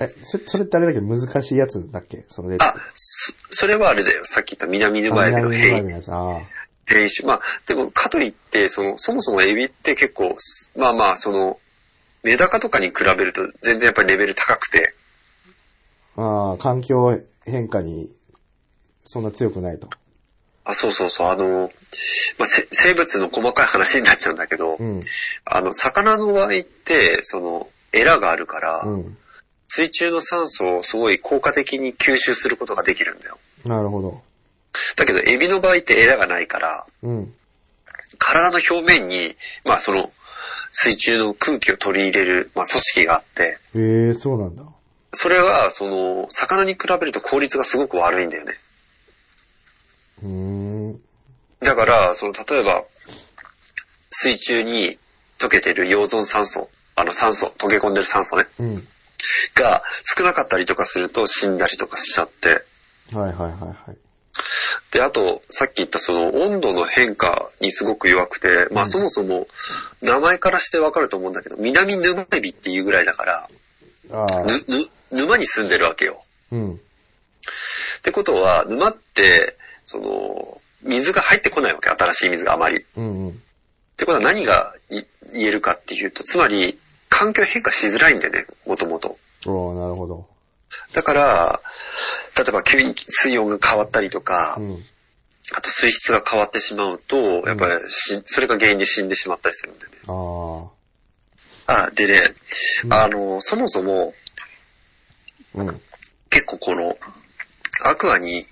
[0.00, 2.24] え、そそれってあれだけど難しいやつだっけ？
[2.28, 2.64] そのレッド。
[2.64, 4.24] あ、そそれはあれだよ。
[4.24, 6.08] さっき言った南ヌバエビの南変異のやつ。
[6.10, 6.40] あ
[6.86, 7.26] 変異種。
[7.26, 10.36] まあ、でも、かといって、その、そもそもエビって結構、
[10.76, 11.58] まあまあ、その、
[12.24, 14.94] メダカとかに比べると全然やっぱりレベル高くて、
[16.16, 16.22] あ。
[16.22, 18.10] ああ、環境変化に、
[19.04, 19.88] そんな強くないと。
[20.64, 21.70] あ、そうそうそう、あの、
[22.38, 25.02] まあ、せ生物の細かい話になっちゃうんだけど、うん。
[25.44, 29.16] あの、魚の場合って、その、エラがあるから、うん。
[29.68, 33.38] 水中の酸素をすごい効果的に吸収することができるんだよ。
[33.64, 34.22] なるほど。
[34.96, 37.34] だけど、エビの場合ってエラがないから、うん。
[38.18, 40.10] 体の表面に、まあその、
[40.72, 44.64] 水中の空気を取り入れる、まあ組織があって、ええそうなんだ。
[45.12, 48.54] それは、その、魚に比べると効率がすごく悪いんだよね。
[51.60, 52.84] だから、その、例えば、
[54.10, 54.98] 水中に
[55.38, 58.88] 溶けてる溶存酸素、あの酸素、溶け込んでる酸素ね、うん。
[59.54, 59.82] が
[60.16, 62.62] 少なかったりとかすると死んだりとかしちゃって、
[63.16, 63.96] はいはいはいはい。
[64.92, 69.46] で、あと、さっき言ったその温度の変化にすごく弱くて、まあうんそもそも
[70.02, 73.48] 名前からしてわかると思うんだけど、南沼エビっていうぐらいだから、
[75.10, 76.22] 沼に住んでるわけよ。
[76.52, 76.74] うん。
[76.74, 76.78] っ
[78.02, 82.76] てことは、沼って、その、水が入ってこないわけ、新しい水があまり。
[82.82, 83.42] っうんうん。
[83.96, 86.78] てことは何がい言えるかっていうと、つまり、
[87.08, 89.18] 環境変化しづらいんだよね、もともと。
[89.46, 90.28] おーなるほど。
[90.92, 91.60] だから、
[92.36, 94.84] 例えば急に水温が変わったりとか、うん。
[95.52, 97.16] あと水質が変わってしまうと、
[97.46, 99.98] やっぱりし、それが原因で死んでしまったりするんだよね。
[101.66, 101.84] ああ。
[101.86, 102.34] あ、でね、
[102.84, 104.14] うんあの、そもそも
[105.54, 105.80] うん。
[106.30, 106.96] 結構この、
[107.84, 108.46] アクアに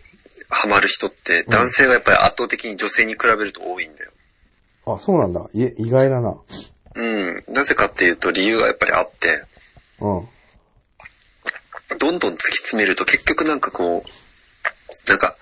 [0.52, 4.10] ハマる人って男性がやっぱり圧倒的に女性に比べると多いんだよ。
[4.86, 5.48] あ、そうなんだ。
[5.54, 6.36] いえ、意外だな。
[6.94, 7.44] うん。
[7.48, 9.44] なぜかっていうと理由がやっぱりあって、
[10.00, 10.28] うん。
[11.98, 15.36] どんどん突き詰めると結局なんかこう、なんか、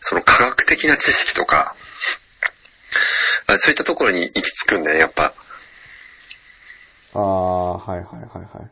[0.00, 1.74] その科学的な知識とか、
[3.46, 5.34] あそういったところに行き着くんだよね、やっぱ。
[7.14, 8.70] ああ、はいはいはいはい。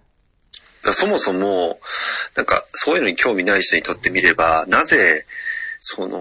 [0.93, 1.81] そもそも、
[2.37, 5.27] なんか、そういうのに興味ない人にとってみれば、なぜ、
[5.89, 6.21] その、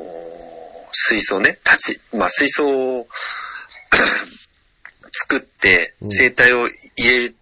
[0.91, 3.07] 水槽ね、立ち、まあ水槽を
[5.11, 7.35] 作ってうん生態を入れる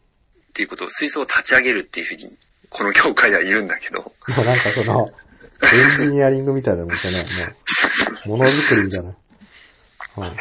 [0.50, 2.38] っていうことを、水槽を立ち上げるっていうふうに、
[2.70, 5.12] この業界では言うんだけど、もうなんかその、
[5.64, 7.26] エンジニアリングみたいなもんじゃね。
[8.26, 9.16] もう、ものづくりみたいな。
[10.18, 10.32] うん。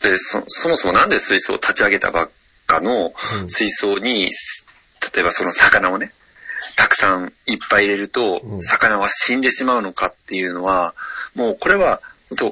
[0.00, 2.30] でそそもそもなんで水槽を立ち上げたばっ
[2.66, 3.12] かの
[3.42, 4.30] うん水槽に、
[5.14, 6.12] 例えばその魚をね、
[6.76, 10.94] たくさんいっぱい入れるとう、ん魚は死んでしまうのかっていうのは、
[11.34, 12.00] もうこれは、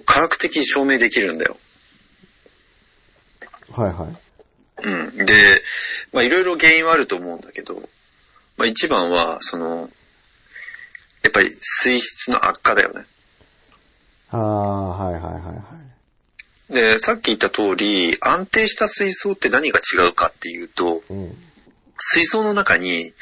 [0.04, 1.56] 科学的に証明できるんだよ。
[3.72, 4.86] はいはい。
[4.86, 5.26] うん。
[5.26, 5.62] で、
[6.12, 7.88] まあいろいろ原因はあると思うんだけど、
[8.56, 9.88] まあ一番は、その、
[11.22, 13.04] やっぱり水質の悪化だよね。
[14.30, 15.52] ああ、はいはいはいは
[16.70, 16.72] い。
[16.72, 21.36] で、さっき言った通り、安定した水槽って何が違うかっていうと、うん。
[22.00, 23.12] 水槽の中に、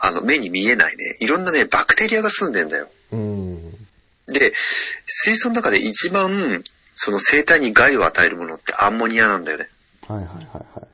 [0.00, 2.88] あの、目に見えないね、いろんなね、バクテリアが住んでんだよ。
[3.12, 3.72] うん。
[4.26, 4.52] で、
[5.06, 6.62] 水槽の中で一番、
[6.94, 9.68] その生態に害を与えるものってアンモニアなんだよね。
[10.06, 10.46] はいはいはい
[10.78, 10.86] はい。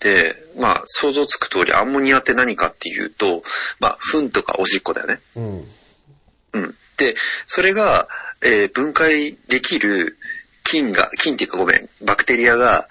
[0.00, 3.42] で、まあ、想像つく通り、アンモニアって何かっていうと、
[3.80, 5.20] まあ、糞とかおしっこだよね。
[5.36, 5.68] うん。
[6.52, 6.74] うん。
[6.96, 7.14] で、
[7.46, 8.08] それが、
[8.42, 10.16] えー分解できる
[10.64, 12.88] 菌が、菌っていうかごめん、バクテリアが、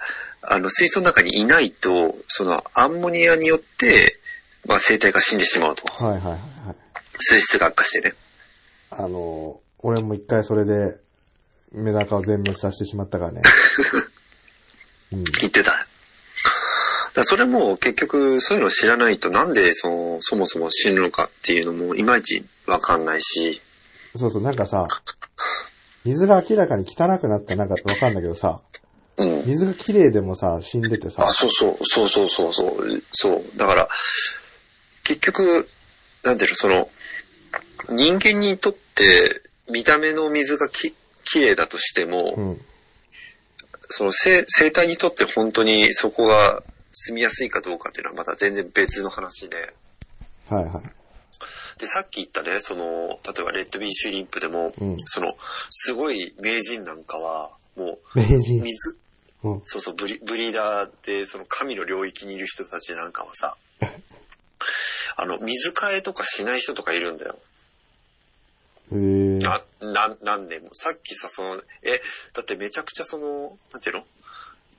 [0.47, 4.19] あの、水槽の中にいないと、そのアンモニアによって、
[4.65, 5.85] まあ、生態が死んでしまうと。
[5.91, 6.37] はいはいはいは
[6.73, 6.75] い。
[7.19, 8.15] 水質が悪化してね。
[8.91, 10.97] あの、俺も一回それで、
[11.71, 13.41] メダカを全滅させてしまったからね。
[15.11, 15.23] うん。
[15.41, 15.83] 言ってたね。
[17.13, 23.61] だそれも結局そういうのを知らないとなんでそのそもそも死ぬのかっていうのもいまいちわかんないし、
[24.15, 24.87] そうそう、なんかさ、
[26.05, 28.61] 水が明らかに汚くなってなんかわかんないけどさ、
[29.18, 29.45] うん。
[29.45, 33.43] 水が綺麗でもさ、死んでてさあ、、そうそう、そうそうそうそう、そう。
[33.57, 33.89] だから、
[35.03, 35.68] 結局、
[36.24, 36.89] なんていうの、その、
[37.89, 40.93] 人間にとって見た目の水がき
[41.24, 42.61] 綺麗だとしても、うん。
[43.89, 49.57] その生生態にとって本当にそこが住みやすいかどうかっていうのはまた全然別の話で、
[50.49, 50.84] はいはい。
[51.80, 55.36] で、さっき言ったね、その、例えばレッドビーシュリンプでも、うんその、
[55.70, 58.61] すごい名人なんかは、も名う、人。
[58.63, 58.97] 水、
[59.45, 59.61] うん。
[59.63, 63.55] そうそう、ブリ、ブリーダーで、その神の領域にいる人たちなんかはさ、
[65.17, 67.39] あの、水替えとかしない人とかいるんだよ。
[68.91, 69.39] へえ。
[69.39, 70.69] な、な、何年も。
[70.73, 72.01] さっきさ、その、え、
[72.33, 74.05] だってめちゃくちゃその、なんていうの？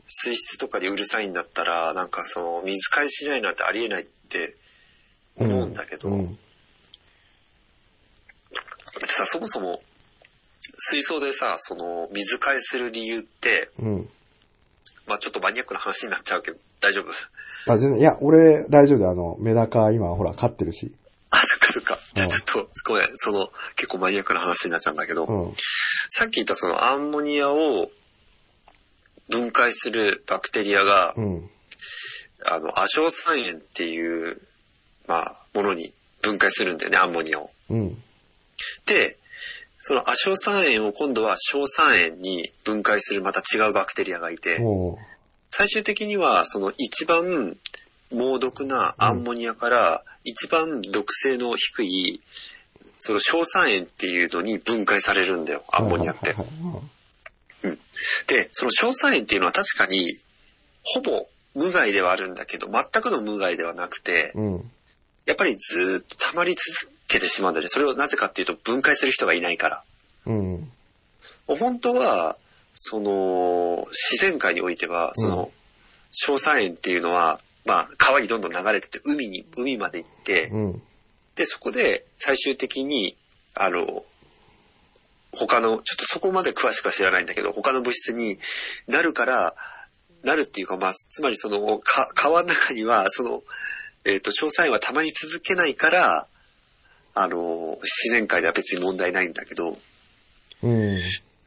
[0.08, 4.54] 水質とかでうるさいんだったら、なんかその、水替えしないなんてありえないって
[5.36, 6.26] 思うんだけど、うん。
[6.26, 6.40] だ
[8.98, 9.82] ってさ、そもそも、
[10.76, 14.08] 水槽でさ、その、水替えする理由って、うん。
[15.06, 17.72] まあちょっとマニアックな話になっちゃうけど、大丈夫？
[17.72, 19.10] あ、全然、いや、俺、大丈夫だよ。
[19.10, 20.92] あの、メダカ、今、ほら、飼ってるし。
[21.30, 21.98] あ、そっかそっか。
[22.14, 25.54] じゃあうんちょっと、ごめん、その、結構マニアックな話になっちゃうんだけど、うん。
[26.08, 27.90] さっき言ったそのアンモニアを
[29.28, 31.50] 分解するバクテリアが、うん。
[32.44, 34.40] あの、亜硝酸塩っていう、
[35.08, 35.92] まあ、ものに
[36.22, 37.50] 分解するんだよね、アンモニアを。
[37.70, 37.94] うん。
[38.86, 39.18] で、
[39.78, 44.58] その亜硝酸塩を今度は硝酸塩に分解するまた違うバクテリアがいて、
[45.50, 47.56] 最終的にはその一番
[48.12, 52.20] 猛毒なアンモニアから一番毒性の低い、
[52.98, 56.34] その硝酸塩っていうのに分解されるんだよ、アンモニアって。
[58.26, 60.16] で、その硝酸塩っていうのは確かに、
[60.82, 64.70] ほぼ無害ではあるんだけど、全くの無害ではなくて、うん。
[65.26, 67.68] やっぱりずーっと溜まり続けてしまうんだよね。
[67.68, 69.82] それをなぜかっていうと分解する人がいないから。
[70.26, 70.72] うん。
[71.46, 72.36] 本当は、
[72.74, 75.50] その、自然界においては、その、
[76.10, 80.82] 硝酸塩っていうのは、まあ、川にどんどん流れてって、海に、海まで行って、うん。
[81.36, 83.16] で、そこで最終的に、
[83.54, 84.04] あの、
[85.32, 88.38] 他の、ちょっとそこまで詳しくは知らないんだけど、他の物質に
[88.88, 89.54] なるから、
[90.24, 93.42] なるっていうか、まあ、つまりその、か川の中には、その、
[94.04, 96.28] えっ、と、硝酸塩はたまに続けないから、
[97.18, 99.78] あの、自然界では別に問題ないんだけど、
[100.62, 101.00] うん。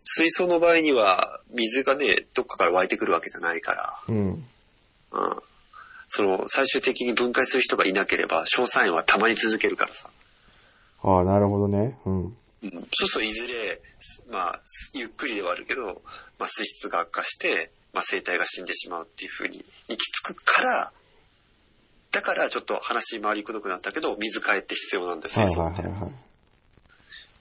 [0.04, 4.46] 水槽の場合には、水がね、どっかから湧いてくるわけじゃないかうん。
[5.14, 5.44] ら、うん。
[6.08, 10.10] その、最終的に分解する人がいなければ、硝酸塩はたまに続けるからさ。
[11.04, 12.00] ああ、なるほどね。
[12.06, 12.24] うん。
[12.24, 12.34] うん、
[12.92, 13.80] そうするといずれ、
[14.32, 14.62] まあ、
[14.96, 16.02] ゆっくりではあるけど、
[16.40, 20.92] まあ、水質が悪化して、まあ、生態が死んでしまうっていうふうに行き着くから、
[22.12, 25.46] だからちょっと話回りくどくなったけど、水替えって必要なんですよ。
[25.46, 26.12] はいはいはいはい。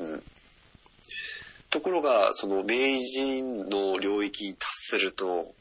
[0.01, 0.23] うん
[1.71, 5.53] ところが、その明治の領域に達すると、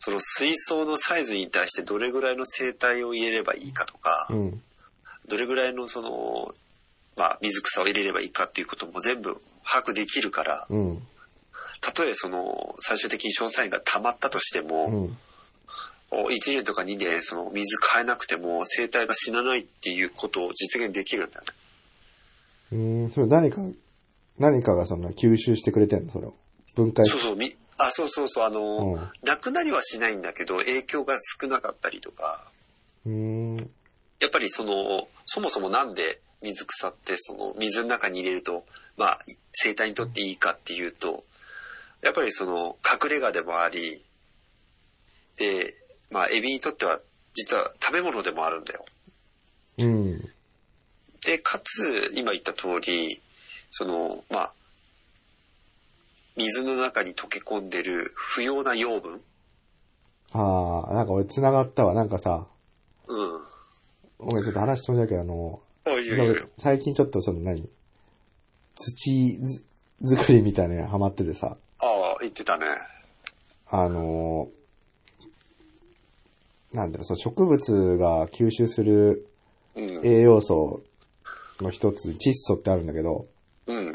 [0.00, 4.62] その水槽のサイズに対してどれぐらいの生態を入れればいいかとか、うん。
[5.28, 6.54] どれぐらいのその、
[7.16, 11.02] まあ、水草を入れればいいかっていうことも全部把握できるから、うん。
[11.80, 15.16] たとえその、最終的に硝酸塩が溜まったとしてうも、ん。
[16.10, 21.52] 1年とか2年その水変えなくても生態が死なないっていうことを実現できるんだよね。
[22.72, 22.76] う
[23.08, 23.10] ん。
[23.12, 23.60] それ何か、
[24.38, 26.12] 何かがその吸収してくれてんの？
[26.12, 26.34] それを。
[26.74, 27.04] 分解。
[27.06, 32.50] そうそう、み、あ、そうそうそう、あの、うんなくなりはしないんだけど、影響が少なかったりとか、
[33.06, 33.56] うん。
[34.20, 38.64] やっぱりその、そもそもなんで水草ってその水の中に入れると、
[38.96, 39.18] まあ、
[39.52, 41.24] 生態にとっていいかっていうと、
[42.02, 44.02] やっぱりその隠れ家でもあり、
[45.36, 45.74] で、
[46.10, 47.00] まあ、エビにとっては
[47.34, 48.84] 実は食べ物でもあるんだよ。
[49.78, 50.20] うん。
[51.24, 53.20] で、かつ、今言った通り、
[53.70, 54.52] その、まあ、
[56.36, 59.20] 水の中に溶け込んでる不要な養分
[60.32, 61.94] ああ、なんか俺繋がったわ。
[61.94, 62.46] なんかさ、
[63.08, 63.40] うん。
[64.18, 65.60] ごめん、ちょっと話飛んじゃうけど、あの、
[66.58, 67.68] 最近ちょっとその何？
[68.76, 69.64] 土ず
[70.16, 72.66] 作りみたいなのにハマっててさ、ああ、言ってたね。
[73.70, 74.48] あの
[76.72, 79.26] なんだろう、その植物が吸収する
[79.74, 80.06] うん。
[80.06, 80.82] 栄養素
[81.60, 83.26] の一つ、窒素ってあるんだけど、
[83.66, 83.94] うんうん。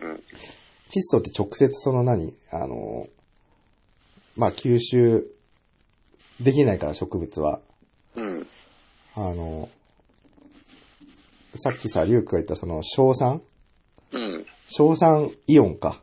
[0.90, 2.36] 窒素って直接その何？
[2.52, 3.08] あの
[4.38, 5.28] まあ、吸収
[6.40, 7.60] できないから植物は。
[8.16, 8.48] うん。
[9.16, 9.70] あの
[11.56, 13.42] さっきさ、リュウクが言ったその硝酸？
[14.12, 14.46] うん。
[14.70, 16.02] 硝酸イオンか。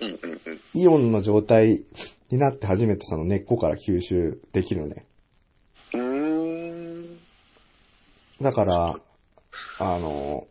[0.00, 0.80] うんうんうん。
[0.80, 1.82] イオンの状態
[2.30, 5.06] になって初めてその根っこから吸収できるのね。
[5.94, 7.18] うーん。
[8.42, 8.94] だから、
[9.78, 10.46] あの、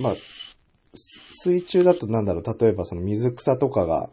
[0.00, 0.14] まあ、
[0.94, 4.10] す水中だとなんだろう、例えばその水草とかが、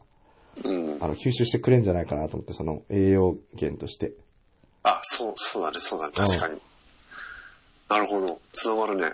[0.63, 0.97] うん。
[1.01, 4.13] あの、吸収してくれんじゃないかなと思って、その栄養源として。
[4.83, 6.59] あ、そう、そうだね、そうだね、確かに。
[7.89, 8.39] なるほど。
[8.53, 9.13] つながるね。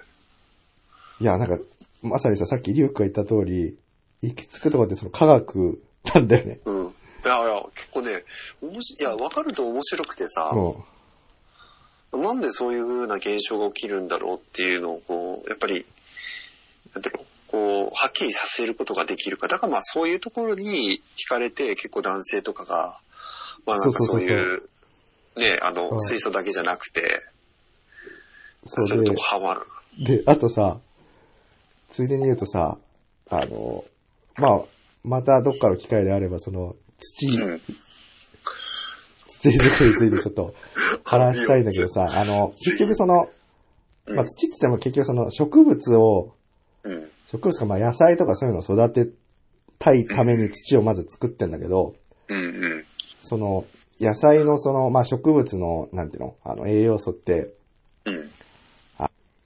[1.19, 1.57] いや、なんか、
[2.01, 3.77] まさにさ、さっきリュウクが言った通り、
[4.21, 5.81] 行き着くとこってその科学
[6.13, 6.59] なんだよね。
[6.65, 6.87] うん。
[6.87, 6.89] い
[7.25, 8.23] やいや、結構ね、
[8.61, 10.85] おもし、いや、わかると面白くてさ、も
[12.17, 15.85] なんでそういう風な現象が起きるんだろうっていうのを、こう、やっぱり、
[16.93, 19.47] なんていうの、こう、はっきりさせることができるか。
[19.47, 22.99] だからまあそういうところに惹かれて、結構男性とかが、
[23.65, 24.69] まあなんかそういう、そうそうそう
[25.39, 29.61] ね、あうの、ん水素だけじゃなくて、う、そうでそういうとこ、ハマる。
[29.99, 30.79] で、あとさ、
[31.89, 32.77] ついでに言うとさ、
[33.29, 33.85] あの、
[34.35, 34.61] まあ、
[35.03, 37.61] またどっかの機会であれば、その、土、うん。
[39.51, 40.53] 土作りについてちょっと
[41.03, 43.27] 話したいんだけどさ、 あの、結局その、
[44.05, 46.35] うんまあ、土って言っても結局その植物を、
[46.83, 47.09] うん。
[47.31, 49.11] 植物かまあ野菜とかそういうのを育て
[49.79, 51.95] たいために土をまず作ってんだけど。
[53.21, 53.65] その、
[53.99, 57.53] 野菜のその、まあ、植物の、なんていうの、あの、栄養素って、
[58.05, 58.29] うん。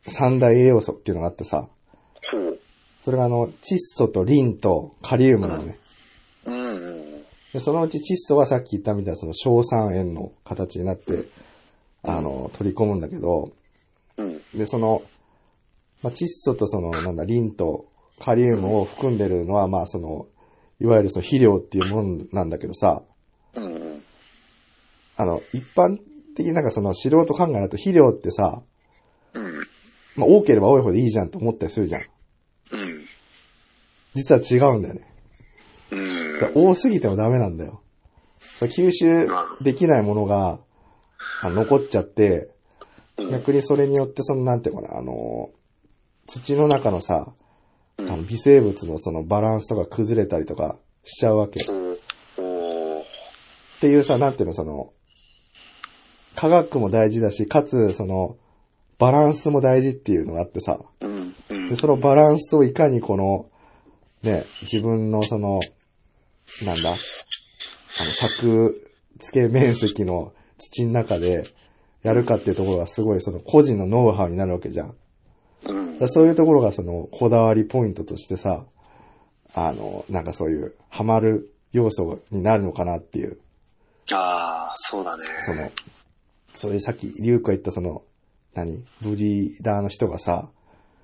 [0.08, 1.68] 三大栄養素っていうのがあってさ。
[3.04, 5.78] それがあの、窒素とリンとカリウムなのね。
[6.45, 6.97] うんうん。
[7.54, 11.26] で、そのうち窒素はさっき言ったみたいなその硝酸塩の形になって、
[12.04, 13.52] あの、取り込むんだけど、
[14.18, 14.41] うん。
[14.54, 15.02] で、その、
[16.04, 17.86] まあ、窒素とその、なんだ、リンと
[18.20, 20.28] カリウムを含んでるのは、まあ、その、
[20.80, 23.02] いわゆるその肥料っていうもんなんだけどさ。
[25.20, 25.98] あの、一般
[26.36, 28.62] 的になんかその素人考えだと肥料ってさ、
[29.34, 29.68] うん。
[30.16, 32.02] まあ、多ければ多いほどいいじゃんと思ったりするじゃん。
[34.14, 35.02] 実は違うんだよね。
[36.53, 37.81] 多すぎてもダメなんだよ。
[38.61, 39.27] 吸収
[39.61, 40.59] できないものが、
[41.41, 45.49] あ残っちゃって、うん逆にそれによってその、なんていうのかな、あの、
[46.27, 47.33] 土の中のさ、
[47.99, 51.59] あの微生物のそのバランスとか崩れたりとかしちゃうわけ。
[51.61, 51.63] っ
[53.79, 54.93] ていうさ、なんていうの、その、
[56.35, 58.38] 科学も大事だし、かつ、その、
[58.99, 60.79] バランスも大事っていうのがあってさ、
[61.69, 61.75] で、。
[61.75, 63.49] そのバランスをいかにこの、
[64.23, 65.59] ね、自分のその、
[66.66, 66.98] なんだ、あの、
[68.12, 68.89] 作
[69.20, 71.45] 付け面積の土の中で
[72.04, 74.95] やるかっていうところがすごいその個人のノウハウになるわけじゃん。
[76.00, 78.66] だそういうところがそのこだわりポイントとしてさ、
[79.56, 83.39] あの、なんかそういうハマる要素になるのかなっていう、
[84.14, 85.24] ああ、そうだね。
[85.45, 85.72] その、
[86.56, 88.04] それさっきリュウクが言ったその、
[88.54, 88.84] 何？
[89.02, 90.50] ブリーダーの人がさ、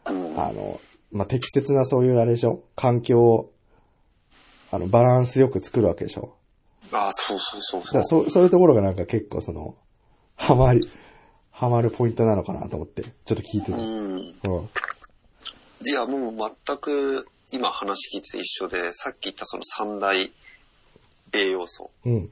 [0.05, 0.39] うん。
[0.39, 0.79] あの、
[1.11, 2.63] まあ、適切なそういうあれでしょ？
[2.75, 3.52] 環境を、
[4.73, 6.35] あの、バランスよく作るわけでしょ
[6.91, 8.03] ああ、そうそうそうそう。
[8.03, 9.75] そう、そういうところがなんか結構その、
[10.35, 10.81] ハマり、
[11.51, 13.77] ハマるポイントなのかなと思って、ちょっと聞いてた。
[13.77, 14.15] うん。
[14.15, 14.19] うん。
[14.25, 14.33] い
[15.93, 20.31] や、もう全く今話聞いてて一緒で、さっき言ったその三大
[21.35, 22.31] 栄養素、うん。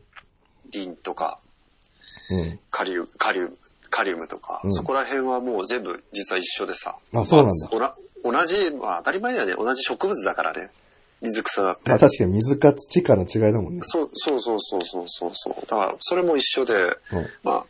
[0.72, 1.40] リンとか、
[2.32, 2.60] うん。
[2.72, 3.58] カリウム、カリウム、
[3.92, 6.98] カリウムとか、うんそこら辺はもう全部実は一緒でさ。
[7.14, 9.54] あそうなんだまあ同じ、まあ当たり前だよね。
[9.56, 10.72] 同じ植物だからね。
[11.22, 11.90] 水草だって。
[11.90, 13.82] まあ確かに水か土かの違いだもんね。
[13.84, 15.54] そう、そうそうそうそうそうそう。
[15.62, 17.28] だから、それも一緒で、うん。
[17.44, 17.66] まあ、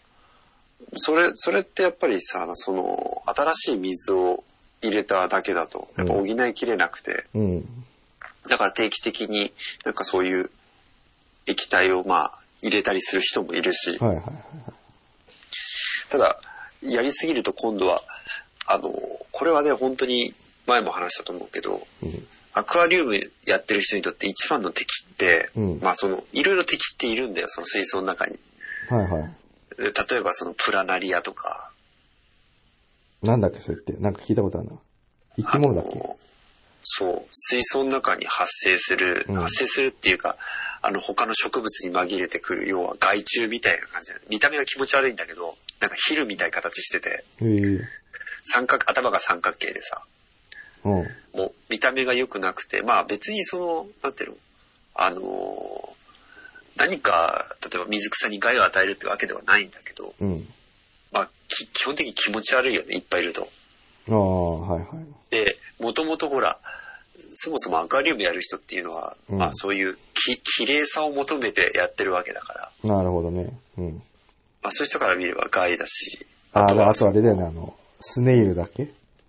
[0.95, 4.43] それ、それってやっぱりさ、その、新しい水を
[4.81, 7.65] 入れただけだと、やっぱ補いきれなくて、うん。
[8.49, 9.53] だから定期的に
[9.85, 10.49] なんかそういう
[11.45, 14.25] 液体をまあ入れたりする人もいるし、はいはい。
[16.09, 16.39] ただ、
[16.81, 18.01] やりすぎると今度は、
[18.65, 18.91] あの、
[19.31, 20.33] これはね、本当に
[20.65, 22.27] 前も話したと思うけど、うん。
[22.53, 28.37] アクアリウムやってる人にとって一番の敵って、うんまあその、いろいろ敵っているんだよ、その水槽の中に。
[28.89, 29.23] はいはい。
[29.77, 31.71] で例えばそのプラナリアとか、
[33.23, 33.93] なんだっけそれって？
[33.93, 34.75] なんか聞いたことあるな。
[35.37, 36.17] 生き物だっけ？
[36.83, 40.35] そう、水槽の中に発生する、うん発生するっていうか、
[40.81, 47.23] あの他の植物に紛れてくる、要は害虫みたいな感じで、見た目が気持ち悪いんだけど、なんかヒルみたいな形してて。
[48.41, 50.10] 三角、頭が三角形でさ、うん。
[50.83, 51.03] も
[51.35, 54.35] う見た目が良くなくて、まあ別にその、なんていうの、
[54.95, 55.91] あのー
[56.77, 60.47] 何か、例えば水草に害を与えるってわけではないんだけど、うん。
[61.11, 63.47] まあき基本的に気持ち悪いよね、いっぱいいると。
[64.09, 65.05] ああ、はいはい。
[65.29, 66.57] で、もともとほら、
[67.33, 73.49] そもそもアクアリウムやる人っていうのは、うんまあそういうき綺麗さを求めてやってるわけだから、なるほどね。
[73.77, 74.01] うん。
[74.63, 78.87] まあそういう人から見れば害だし、ああ、あとあれだよね、あの、スネイルだっけ？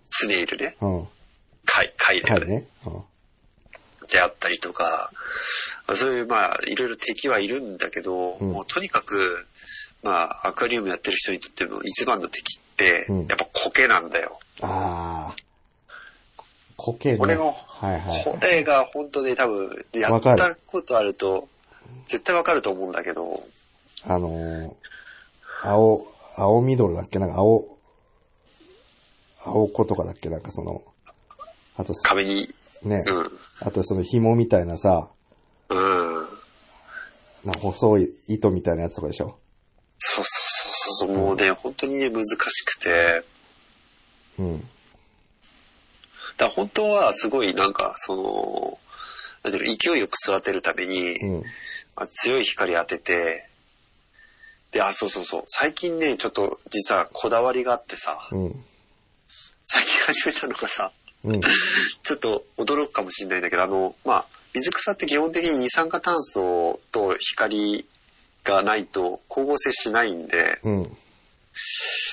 [0.09, 1.07] スネイルね、うん。
[1.73, 2.45] 貝、貝だよね。
[2.45, 2.67] はいね。
[2.85, 4.07] うん。
[4.09, 5.11] であったりとか、
[5.95, 9.47] そういうまあいろいろ敵はいるんだけど、うんもうとにかく、
[10.03, 14.39] まあアクアリウムやってる人にとっての一番の敵って、うんやっぱ苔なんだよ。
[14.61, 15.35] ああ。
[16.77, 17.17] 苔ね。
[17.17, 17.53] これがは
[17.93, 18.23] いはい。
[18.23, 21.47] これが本当に多分、やったことあると、
[22.05, 23.43] 絶対わかると思うんだけど、
[24.05, 24.71] あのー、
[25.63, 26.05] 青、
[26.35, 27.19] 青緑だっけ？
[27.19, 27.77] なんか青、
[29.45, 30.29] 青子とかだっけ？
[30.29, 30.83] なんかその、
[31.75, 32.53] あと、壁に、
[32.83, 35.09] ね、うん、あとその紐みたいなさ、
[35.69, 36.27] うん。
[37.45, 39.37] な細い糸みたいなやつとかでしょ？
[39.97, 43.23] そうそうそうそう、もうね、本当にね、難しくて、
[44.39, 44.63] うん。
[46.37, 48.79] だ本当はすごいなんか、その、
[49.43, 51.43] なんていうの、勢いよく育てるために、うん。
[51.95, 53.47] まあ、強い光当てて、
[54.71, 58.65] で、あ、そうそうそう、最近ね、ちょっと実はこだわりがあってさ、うん。
[59.63, 60.91] 最近始めたのがさ、
[61.23, 61.41] うん。
[62.03, 67.85] ちょっと驚くかもしれないんだけど、あの、まあ、水草って基本的に二酸化炭素と光
[68.43, 70.97] がないと光合成しないんで、うん。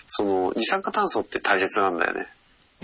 [0.07, 2.27] その二酸化炭素って大切なんだよね。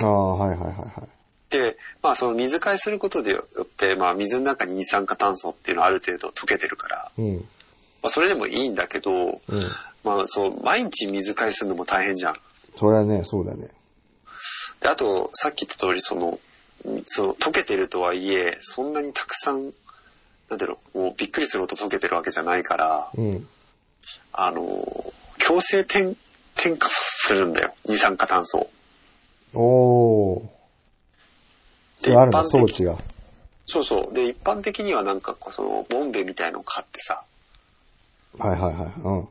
[0.00, 1.50] ああ、はいはいはいはい。
[1.50, 7.36] で、まあその水替えすることでよって、まあ水の中に二酸化炭素っていうのはある程度溶けてるから、うん。
[7.36, 7.42] ま
[8.04, 9.70] あそれでもいいんだけど、うん。
[10.04, 12.36] まあそう、毎日水替えするのも大変じゃん。
[12.74, 13.68] それはね、そうだね。
[14.80, 16.38] で、あと、さっき言った通り、その、
[17.06, 19.72] その溶けてるとはいえ、そんなにたくさん、
[20.48, 23.48] なんていうの、もうびっくりするほど溶けてるわけじゃないから、うん。
[24.32, 26.14] あの、強制転、
[26.56, 27.74] 転化するんだよ。
[27.86, 28.70] 二酸化炭素を。
[29.54, 30.48] おー。
[31.98, 32.98] そでれあるんだ、一般的装置が。
[33.64, 34.14] そうそう。
[34.14, 37.24] で、一般的にはなんかこう、その、ボンベみたいのを買ってさ、
[38.38, 39.26] はいはいは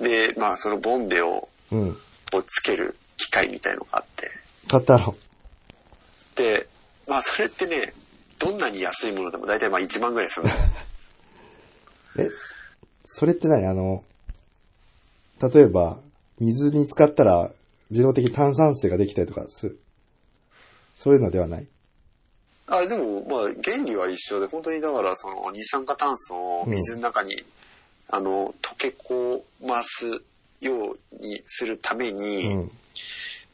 [0.00, 0.02] い。
[0.02, 1.80] で、まあそのボンベを、うん。
[1.82, 1.96] うん。
[2.32, 2.96] をつける
[3.26, 4.30] 機械みたいのがあって。
[4.68, 5.14] 買ったろ。
[6.36, 6.66] で、
[7.08, 7.92] まあそれってね、
[8.38, 10.50] どんなに安いものでも大体まあ1万ぐらいするの。
[12.24, 12.30] え、
[13.04, 13.66] それって何？
[13.66, 14.04] あの、
[15.52, 15.98] 例えば、
[16.38, 17.50] 水に浸かったら
[17.90, 19.80] 自動的に炭酸水ができたりとかする？
[20.96, 21.66] そういうのではない？
[22.66, 27.34] あ、でも、まあ、原理は一緒で、本当にだから、その、二酸化炭素を水の中に、
[28.08, 30.06] あの、溶け込ます
[30.60, 32.70] ようにするために、うん。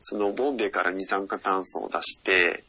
[0.00, 2.64] その、ボンベから二酸化炭素を出して、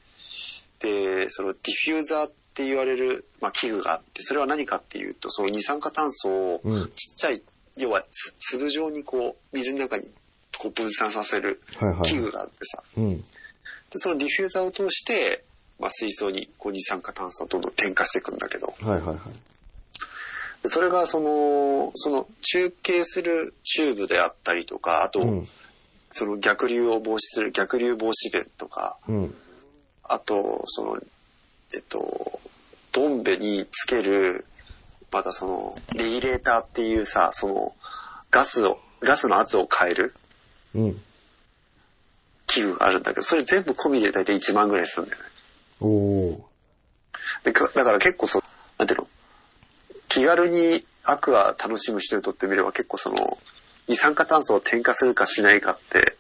[0.80, 6.86] で、その、ディフューザーって言われる、まあ、器具があって、それは何かっていうと、その二酸化炭素を、うん。
[6.96, 7.42] ちっちゃい、
[7.78, 10.06] 要はつ粒状にこう、水の中に
[10.58, 12.02] こう分散させるはいはい。
[12.10, 13.18] 器具があってさ、うん。
[13.18, 13.24] で、
[13.96, 15.44] そのディフューザーを通して、
[15.80, 19.18] まあ、水槽にこう二酸化炭素をどんどん添加していくんだけど、はいはいはい。
[20.64, 25.48] でそれがその、その中継するチューブであったりとか、あと、うん。
[26.18, 29.36] その逆流を防止する逆流防止弁とか、うん。
[30.04, 30.98] あと、その、
[31.76, 32.40] えっと、
[32.92, 34.46] ボンベにつける、
[35.12, 37.76] またその、レギュレーターっていうさ、その、
[38.32, 40.16] ガスを、ガスの圧を変える
[40.74, 41.02] うん。
[42.48, 45.30] 器具があるんだけど、それ全部込みで大体1万ぐらいするんだよね。
[45.82, 46.40] おー。
[47.44, 48.44] でかだから結構その、
[48.80, 49.08] なんていうの、
[50.08, 53.38] 気軽にアクア楽しむ人にとってみれば結構その、
[53.88, 56.16] 二酸化炭素を添加するかしないかって、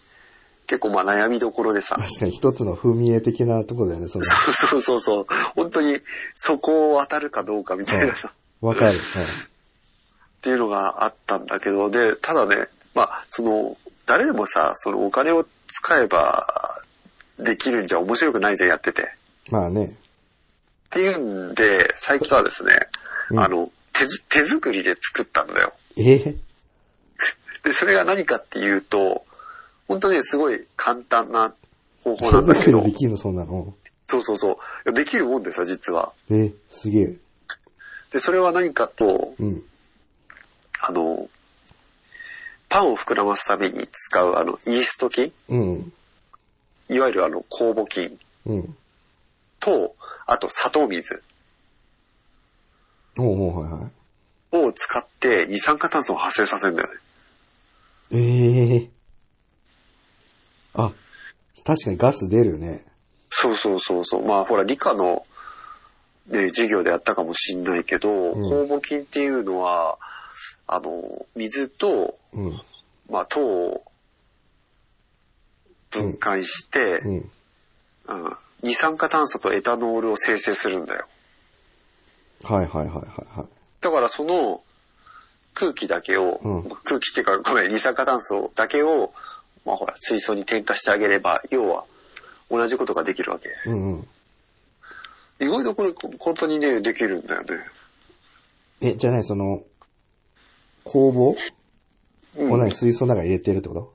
[0.67, 4.25] 結構まあ悩みどころでさ、確かに一つの踏み絵的なとこだよね、その。
[4.25, 5.99] そうそうそうそう、本当に
[6.33, 8.97] そこを渡るかどうかみたいなさ、わかる。
[8.97, 16.81] っていうのがあったんだけど、で、ただね、まあ、その、誰でもさ、そのお金を使えば
[17.39, 19.03] できるんじゃ面白くないじゃん、やってて。
[19.49, 19.53] うん。
[19.53, 19.85] まあね。
[19.85, 22.73] っていうんで、最近はですね、
[23.31, 25.73] うんあの、手ず手作りで作ったんだよ。
[25.97, 26.37] えー、
[27.67, 29.25] で、それが何かっていうと、
[29.89, 31.53] 本当にすごい簡単な
[32.01, 33.73] 方法手なんだけどで、きんの、そんなの。
[34.05, 34.93] そうそうそう。
[34.93, 36.13] できるもんでさ、実は。
[36.31, 37.15] えー、すげえ。
[38.13, 39.61] で、それは何かと、うん。
[40.79, 41.27] あの、
[42.69, 45.93] パンを膨らますために使うあの、イースト菌うん。
[46.89, 48.77] いわゆるあの、酵母菌うん。
[49.59, 49.93] と、
[50.25, 51.21] あと砂糖水
[53.17, 54.65] おうおうはいはい。
[54.67, 56.96] を使って二酸化炭素を発生させるんだよね。
[58.11, 58.89] ええ
[60.73, 60.91] あ、
[61.65, 62.85] 確かにガス出るね。
[63.29, 64.25] そうそうそうそう。
[64.25, 65.25] まあほら、理科の、
[66.27, 69.97] ね、授業でやったかもしんないけど、ん酵母菌っていうのは、
[70.67, 72.61] あの、水と、うん。
[73.09, 73.83] まあ、糖を
[75.89, 77.15] 分解して、うん。
[77.15, 77.31] うん
[78.63, 81.05] 二酸化炭素とエタノールを生成するんだよ。
[82.43, 83.47] はいはいはいはいはい。
[83.81, 84.61] だからその
[85.59, 89.11] 空気だけを、うん空気っていうか、ごめん、二酸化炭素だけを、
[89.65, 91.85] まあほら、水槽に添加してあげれば、要は
[92.51, 93.49] 同じことができるわけ。
[93.65, 94.07] うんうん。
[95.39, 97.47] 意外とこれ、本当にね、できるんだよね。
[98.81, 99.63] え、じゃない、その、
[100.83, 101.35] 工房
[102.37, 103.93] うんを何水槽の中に入れてるってこと？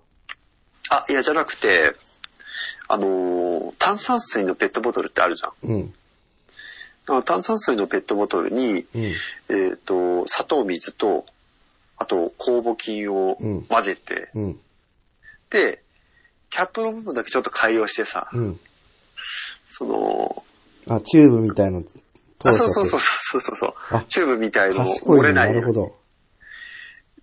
[0.88, 1.94] あ、いや、じゃなくて、
[2.88, 5.52] あのー炭酸水のペットボトルってあるじゃん。
[5.70, 5.94] うん。
[7.24, 9.02] 炭酸水のペットボトルに、うん。
[9.48, 11.24] えっ、と、砂糖水と、
[12.02, 14.60] あと、酵母菌をうん混ぜて、うん。
[15.50, 15.84] で、
[16.50, 18.60] キャップの部分だけちょっと改良してさ、うん。
[19.68, 20.42] その、
[20.88, 21.90] あ、チューブみたいの通
[22.42, 25.22] あ、そうそうそうそうそうそうあチューブみたいのを賢いね。
[25.22, 25.96] 漏れなようにないるほど。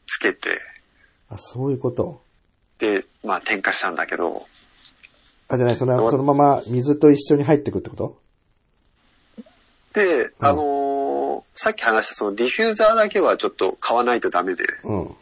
[0.08, 0.62] つけて、
[1.28, 2.24] あ、そういうこと。
[2.78, 4.48] で、まあ、添加したんだけど、
[5.50, 8.18] あ、じゃない、その、そのまま水と一緒に入ってくってこと？
[9.94, 10.79] で、あのー
[11.62, 15.16] さっき話したそのディフューザーだけはちょっと買わないとダメで、うん。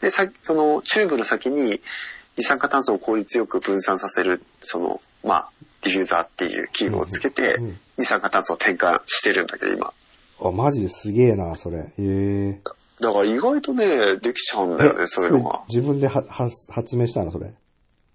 [0.00, 1.80] で、さそのチューブの先に
[2.36, 5.50] 二酸化炭素を効率よく分散させる、その、まあ、
[5.82, 7.60] ディフューザーっていう器具をつけて
[7.96, 9.92] 二酸化炭素を転換してるんだけど、今。
[10.40, 11.78] あ、マジですげえな、それ。
[11.78, 12.60] へえ。
[12.98, 15.62] だから意外とね、できちゃうんだよね、そういうのが。
[15.68, 17.54] 自分ではは発明したの、それ。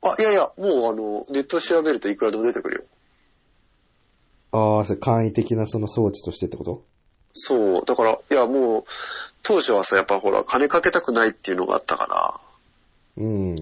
[0.01, 2.83] あ、いやいや、もうあの、ネットで調べるといくらでも出てくるよ。
[4.51, 6.90] ああ、それ簡易的なその装置としてってこと？
[7.33, 8.83] そう、だから、いやもう、
[9.43, 12.39] 当初はさ、やっぱほら、金かけたくないっていうのがあったから、
[13.17, 13.55] うん。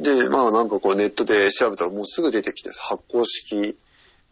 [0.00, 3.78] で、まあなんかこうネットで調べたらもうすぐ出てきてさ、発酵式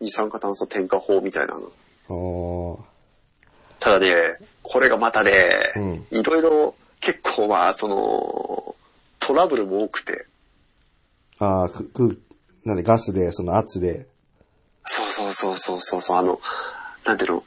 [0.01, 2.79] 二酸化炭素添加法みたいなの。
[2.79, 2.85] ああ。
[3.81, 5.33] ただね、これがまたね、
[5.77, 8.75] うんいろいろ結構まあその、
[9.21, 10.27] トラブルも多くて、
[11.39, 12.23] ああ、く、く、
[12.65, 14.07] なんでガスで、その圧で。
[14.87, 16.41] そうそうそうそうそうそう、あの、
[17.05, 17.45] なんていうの、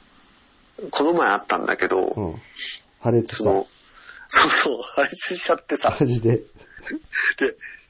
[0.90, 2.34] この前あったんだけど、うん。
[3.00, 3.44] 破裂した。
[3.44, 3.66] その、
[4.28, 6.36] そうそう、破裂しちゃってさ、マジで。
[6.36, 6.44] で、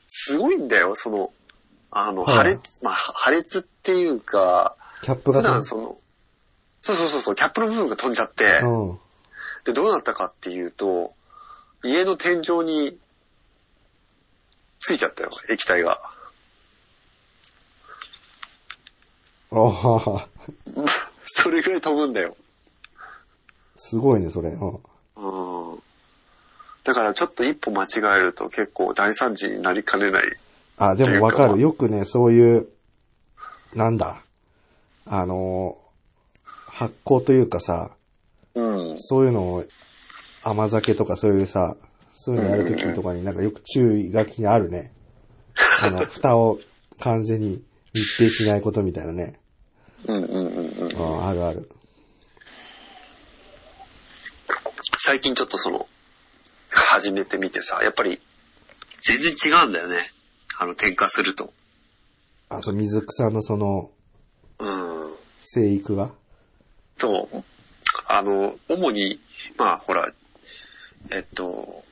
[0.07, 1.33] すごいんだよ、その、
[1.91, 5.99] あの、はい破裂、まあ、破裂っていうか、普キャップが段その、
[6.81, 8.99] そうそうそうそう、キャップの部分が飛んじゃって、うん。
[9.65, 11.13] で、どうなったかっていうと、
[11.85, 12.99] 家の天井に
[14.81, 16.01] ついちゃったよ、液体が。
[19.51, 20.27] ああ、
[21.27, 22.37] それぐらい飛ぶんだよ。
[23.79, 24.51] すごいね、それ。
[24.51, 24.75] うん。
[24.75, 25.79] うん。
[26.85, 30.25] だからちょっと一歩間違えると結構大惨事になりかねない。
[30.77, 31.61] あ、でもわかる。
[31.61, 32.69] よくね、そういう、
[33.75, 34.17] なんだ。
[35.07, 35.89] あのー
[36.79, 37.91] 発酵というかさ、
[38.55, 38.95] うん。
[39.01, 39.65] そういうのを、
[40.45, 41.77] 甘酒とかそういうさ、
[42.15, 44.93] そういうのやるときとかになんかよく注意書きにあるね。
[45.83, 46.61] あの、 蓋を
[47.01, 47.65] 完全に
[47.95, 49.41] 密閉しないことみたいなね。
[50.07, 50.93] うんうんうんうん。
[50.93, 51.69] うん、あるある。
[55.11, 55.89] 最近ちょっとその、
[56.69, 58.21] 始めてみてさ、やっぱり
[59.01, 59.97] 全然違うんだよね。
[60.59, 61.51] あの、添加すると。
[62.51, 63.91] あ、そう、水草のその、
[64.59, 65.15] うん。
[65.41, 66.13] 生育が？
[66.99, 67.27] と、
[68.07, 69.19] あの、主に、
[69.57, 70.05] まあほら、
[71.11, 71.83] えっと、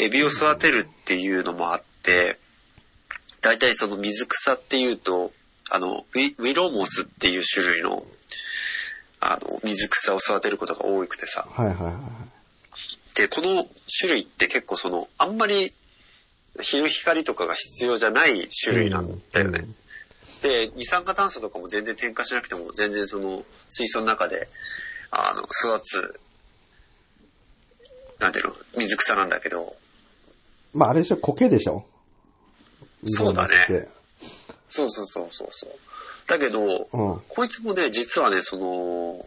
[0.00, 2.38] エビを育てるっていうのもあって、
[3.40, 5.32] 大体その水草っていうと、
[5.68, 8.06] あの、ウィウィロモスっていう種類の、
[9.26, 11.46] あの、水草を育てることが多くてさ。
[11.50, 13.16] はいはいはいはい。
[13.16, 13.66] で、この
[14.00, 15.72] 種類って結構その、あんまり
[16.60, 19.60] 日の光とかが必要じゃない種類なんだよね。
[19.60, 19.76] うん
[20.42, 24.46] で、二酸化炭素とかも全然添加しなくても、全然その水槽の中で、
[25.10, 26.20] あの、育つ、
[28.20, 29.74] なんていうの、水草なんだけど、
[30.74, 31.86] まあ、あれでしょ、苔でしょ？
[33.06, 33.88] そうだね
[34.68, 35.70] そうそうそうそうそう。
[36.26, 37.20] だけど、うん。
[37.28, 39.26] こいつもね、実はね、その、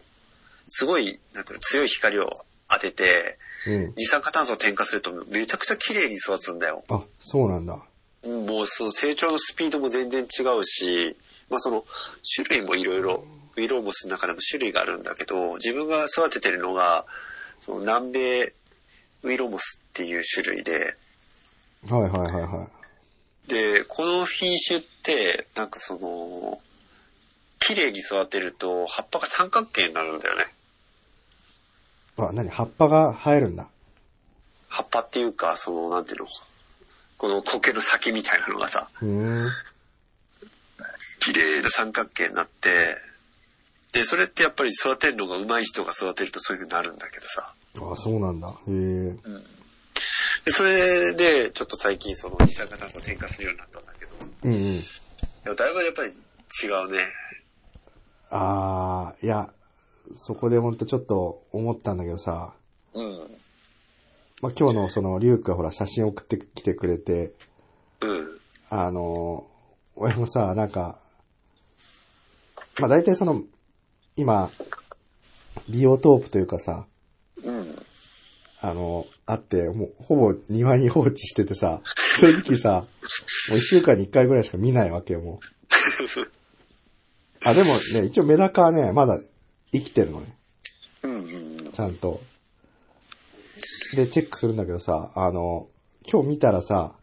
[0.66, 3.94] すごい、なんていうの、強い光を当てて、うん。
[3.96, 6.84] 二酸化炭素を添加するとめちゃくちゃ綺麗に育つんだよ。
[6.88, 7.78] あ、そうなんだ。
[8.24, 11.16] もうその成長のスピードも全然違うし、
[11.48, 11.84] まあその
[12.36, 13.24] 種類もいろいろ、
[13.56, 17.06] ウィローモスの中でも種類があるんだけど、自分が育ててるのが、
[17.64, 18.52] その南米
[19.22, 20.96] ウィローモスっていう種類で、
[21.88, 22.68] はいはいはいは
[23.46, 23.48] い。
[23.48, 26.60] で、この品種って、なんかその、
[27.58, 30.46] 綺麗に育てると葉っぱが三角形になるんだよね。
[32.18, 32.48] あ、何？
[32.48, 33.68] 葉っぱが生えるんだ。
[34.68, 36.26] 葉っぱっていうか、その、なんていうの、
[37.16, 38.88] この苔の先みたいなのがさ。
[41.20, 42.70] 綺麗な三角形になって、
[43.92, 47.54] で、それってやっぱり育てるのが上手い人が育てるとそういう風になるんだけどさ。
[47.76, 48.48] あ、そうなんだ。
[48.48, 49.16] へえ。
[50.44, 54.12] で、それで、ちょっと最近その二酸化炭素を添加するようになったんだけど、
[54.44, 54.80] うんうん。
[54.80, 54.84] で
[55.50, 56.12] もだいぶやっぱり違
[56.86, 56.98] うね。
[58.30, 59.52] あー、いや、
[60.14, 62.54] そこでほんとちょっと思ったんだけどさ、
[62.94, 63.38] うん。
[64.40, 67.32] まあ、今日のその、リュウクがほら写真送ってきてくれて、
[68.00, 68.40] うん。
[68.70, 69.46] あの、
[69.96, 70.98] 俺もさ、なんか、
[72.78, 73.42] まあ、大体その、
[74.16, 74.50] 今、
[75.68, 76.86] ビオトープというかさ、
[77.44, 77.74] うん。
[78.60, 81.80] あの、あって、もう、ほぼ庭に放置しててさ、
[82.18, 82.84] 正直さ、
[83.48, 86.28] もう一週間に一回ぐらいしか見ないわけよ、もう。
[87.44, 89.20] あ、でもね、一応メダカはね、まだ
[89.72, 90.26] 生きてるのね、
[91.02, 91.12] うん。
[91.12, 91.18] う
[91.68, 91.72] ん。
[91.72, 92.20] ちゃんと。
[93.94, 95.68] で、チェックするんだけどさ、あの、
[96.10, 96.94] 今日見たらさ、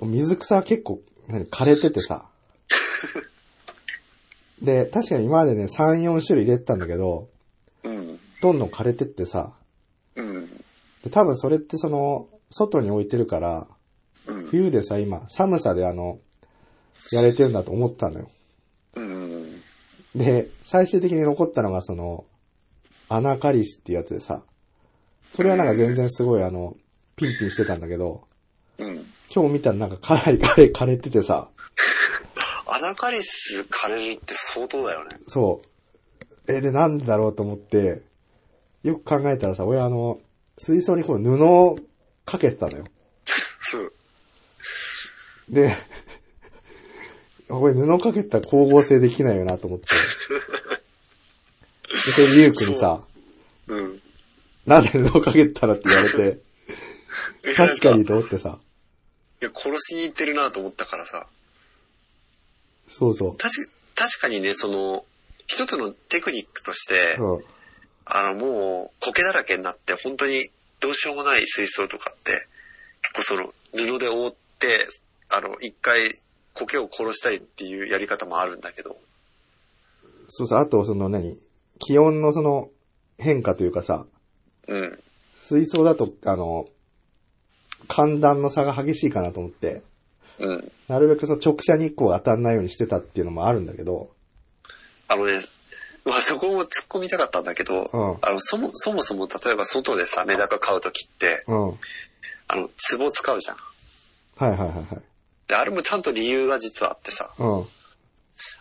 [0.00, 0.10] うん。
[0.10, 2.26] 水草は結構、何、枯れててさ。
[4.62, 7.28] で、確かに今までね、3、4種類入れてたんだけど、
[7.84, 8.18] うん。
[8.40, 9.52] どんどん枯れてってさ、
[10.16, 10.46] うん。
[11.04, 13.66] で、多分それってその、外に置いてるから、
[14.26, 14.46] うん。
[14.46, 16.18] 冬でさ、今、寒さであの、
[17.12, 18.30] やれてるんだと思ったのよ。
[20.14, 20.24] うん。
[20.24, 22.24] で、最終的に残ったのがその、
[23.08, 24.42] アナカリスっていうやつでさ、
[25.30, 26.76] それはなんか全然すごいあの、
[27.16, 28.26] ピンピンしてたんだけど、
[28.78, 29.04] うん。
[29.34, 31.48] 今日見たらなんかかなり枯れ、枯れててさ、
[32.66, 35.18] アナカリス枯れるって相当だよね。
[35.26, 35.62] そ
[36.46, 36.52] う。
[36.52, 38.02] え、で、なんだろうと思って、
[38.82, 40.20] よく考えたらさ、俺あの、
[40.58, 41.78] 水槽にこう布を
[42.24, 42.84] かけてたのよ。
[43.62, 43.92] そう。
[45.48, 45.74] で、
[47.48, 49.86] これ布かけたら光合成できないよなと思って。
[51.88, 53.02] で、それリュウクにさ、
[53.68, 54.02] うん。
[54.66, 56.38] なんで布かけたらって言われて、
[57.56, 58.58] 確かにと思ってさ、
[59.40, 61.26] いや、殺しに行ってるなと思ったからさ。
[62.88, 63.36] そうそう。
[63.36, 65.04] 確か、確かにね、その、
[65.46, 67.44] 一つのテクニックとして、うん。
[68.04, 72.32] あの、もう、苔だらけになって、本当にどうしようもない水槽とかって、
[73.14, 74.86] 結構その、布で覆って、
[75.28, 76.18] あの、一回、
[76.58, 78.96] 苔を殺したりっていうやり方もあるんだけど、
[80.28, 81.38] そうそう、あとその何？
[81.78, 82.68] 気温のその
[83.18, 84.04] 変化というかさ、
[84.66, 84.98] うん。
[85.38, 86.68] 水槽だと、あの、
[87.86, 89.82] 寒暖の差が激しいかなと思って、
[90.38, 90.72] うん。
[90.88, 94.10] なるべくその直射日光が当たんないようにしてたっていうのもあるんだけど、
[95.08, 95.40] あのね、
[96.04, 101.68] まあそこも突っ込みたかったんだけど、うんあの、そも、そもそも例えば外でさ、メダカ買うときって、うん。
[101.68, 101.76] はい
[102.50, 103.56] あの、壺使うじゃん。
[104.36, 104.86] はいはいはい。
[105.48, 107.66] で、あれもちゃんと理由が実はあってさ、うん。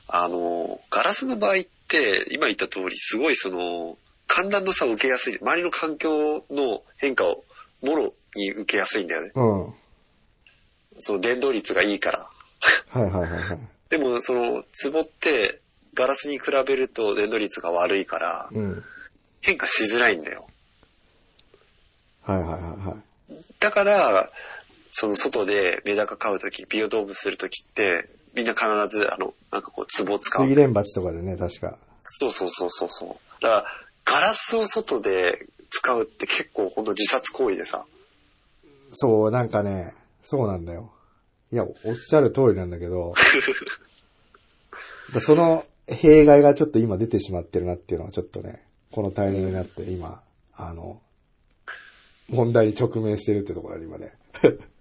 [0.07, 1.55] あの、ガラスの場合っ
[1.87, 5.37] て、今言った通り、すごいその、寒暖の差を受けやすい。
[5.39, 7.43] 周りの環境の変化を
[7.81, 9.31] もろに受けやすいんだよね。
[9.35, 9.63] うん。
[9.65, 9.73] はい
[10.99, 12.29] その伝導率がいいから。
[12.89, 13.59] はいはいはい。
[13.89, 15.61] でも、その、壺って、
[15.93, 18.83] ガラスに比べると伝導率が悪いから、うん。
[19.41, 20.47] 変化しづらいんだよ。
[22.23, 22.95] はいはいはいは
[23.31, 23.43] い。
[23.59, 24.29] だから、
[24.99, 30.55] その外でメダカ飼うとき、ビオドームするときって、みんな必ず、あの、なんかこう、壺を使う水。
[30.59, 31.77] 蓮鉢とかでね、確か。
[32.01, 33.09] そうそうそうそうそう。
[33.43, 33.65] だから、
[34.05, 37.85] ガラスを外で使うって結構ほんと自殺行為でさ。
[38.91, 39.93] そう、なんかね、
[40.23, 40.91] そうなんだよ。
[41.53, 43.13] いや、おっしゃる通りなんだけど、
[45.21, 50.23] その弊害がちょっと今出てしまってるなっていうのはちょっとね、このタイミングになって今、
[50.55, 51.03] あの、
[52.29, 54.13] 問題に直面してるってところに今ね。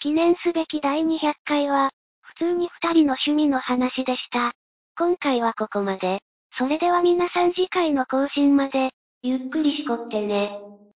[0.00, 1.90] 記念すべき第200回は、
[2.22, 4.52] 普通に二人の趣味の話でした。
[4.96, 6.20] 今回はここまで。
[6.58, 8.90] それでは皆さん次回の更新まで、
[9.22, 10.58] ゆっくりしこってね。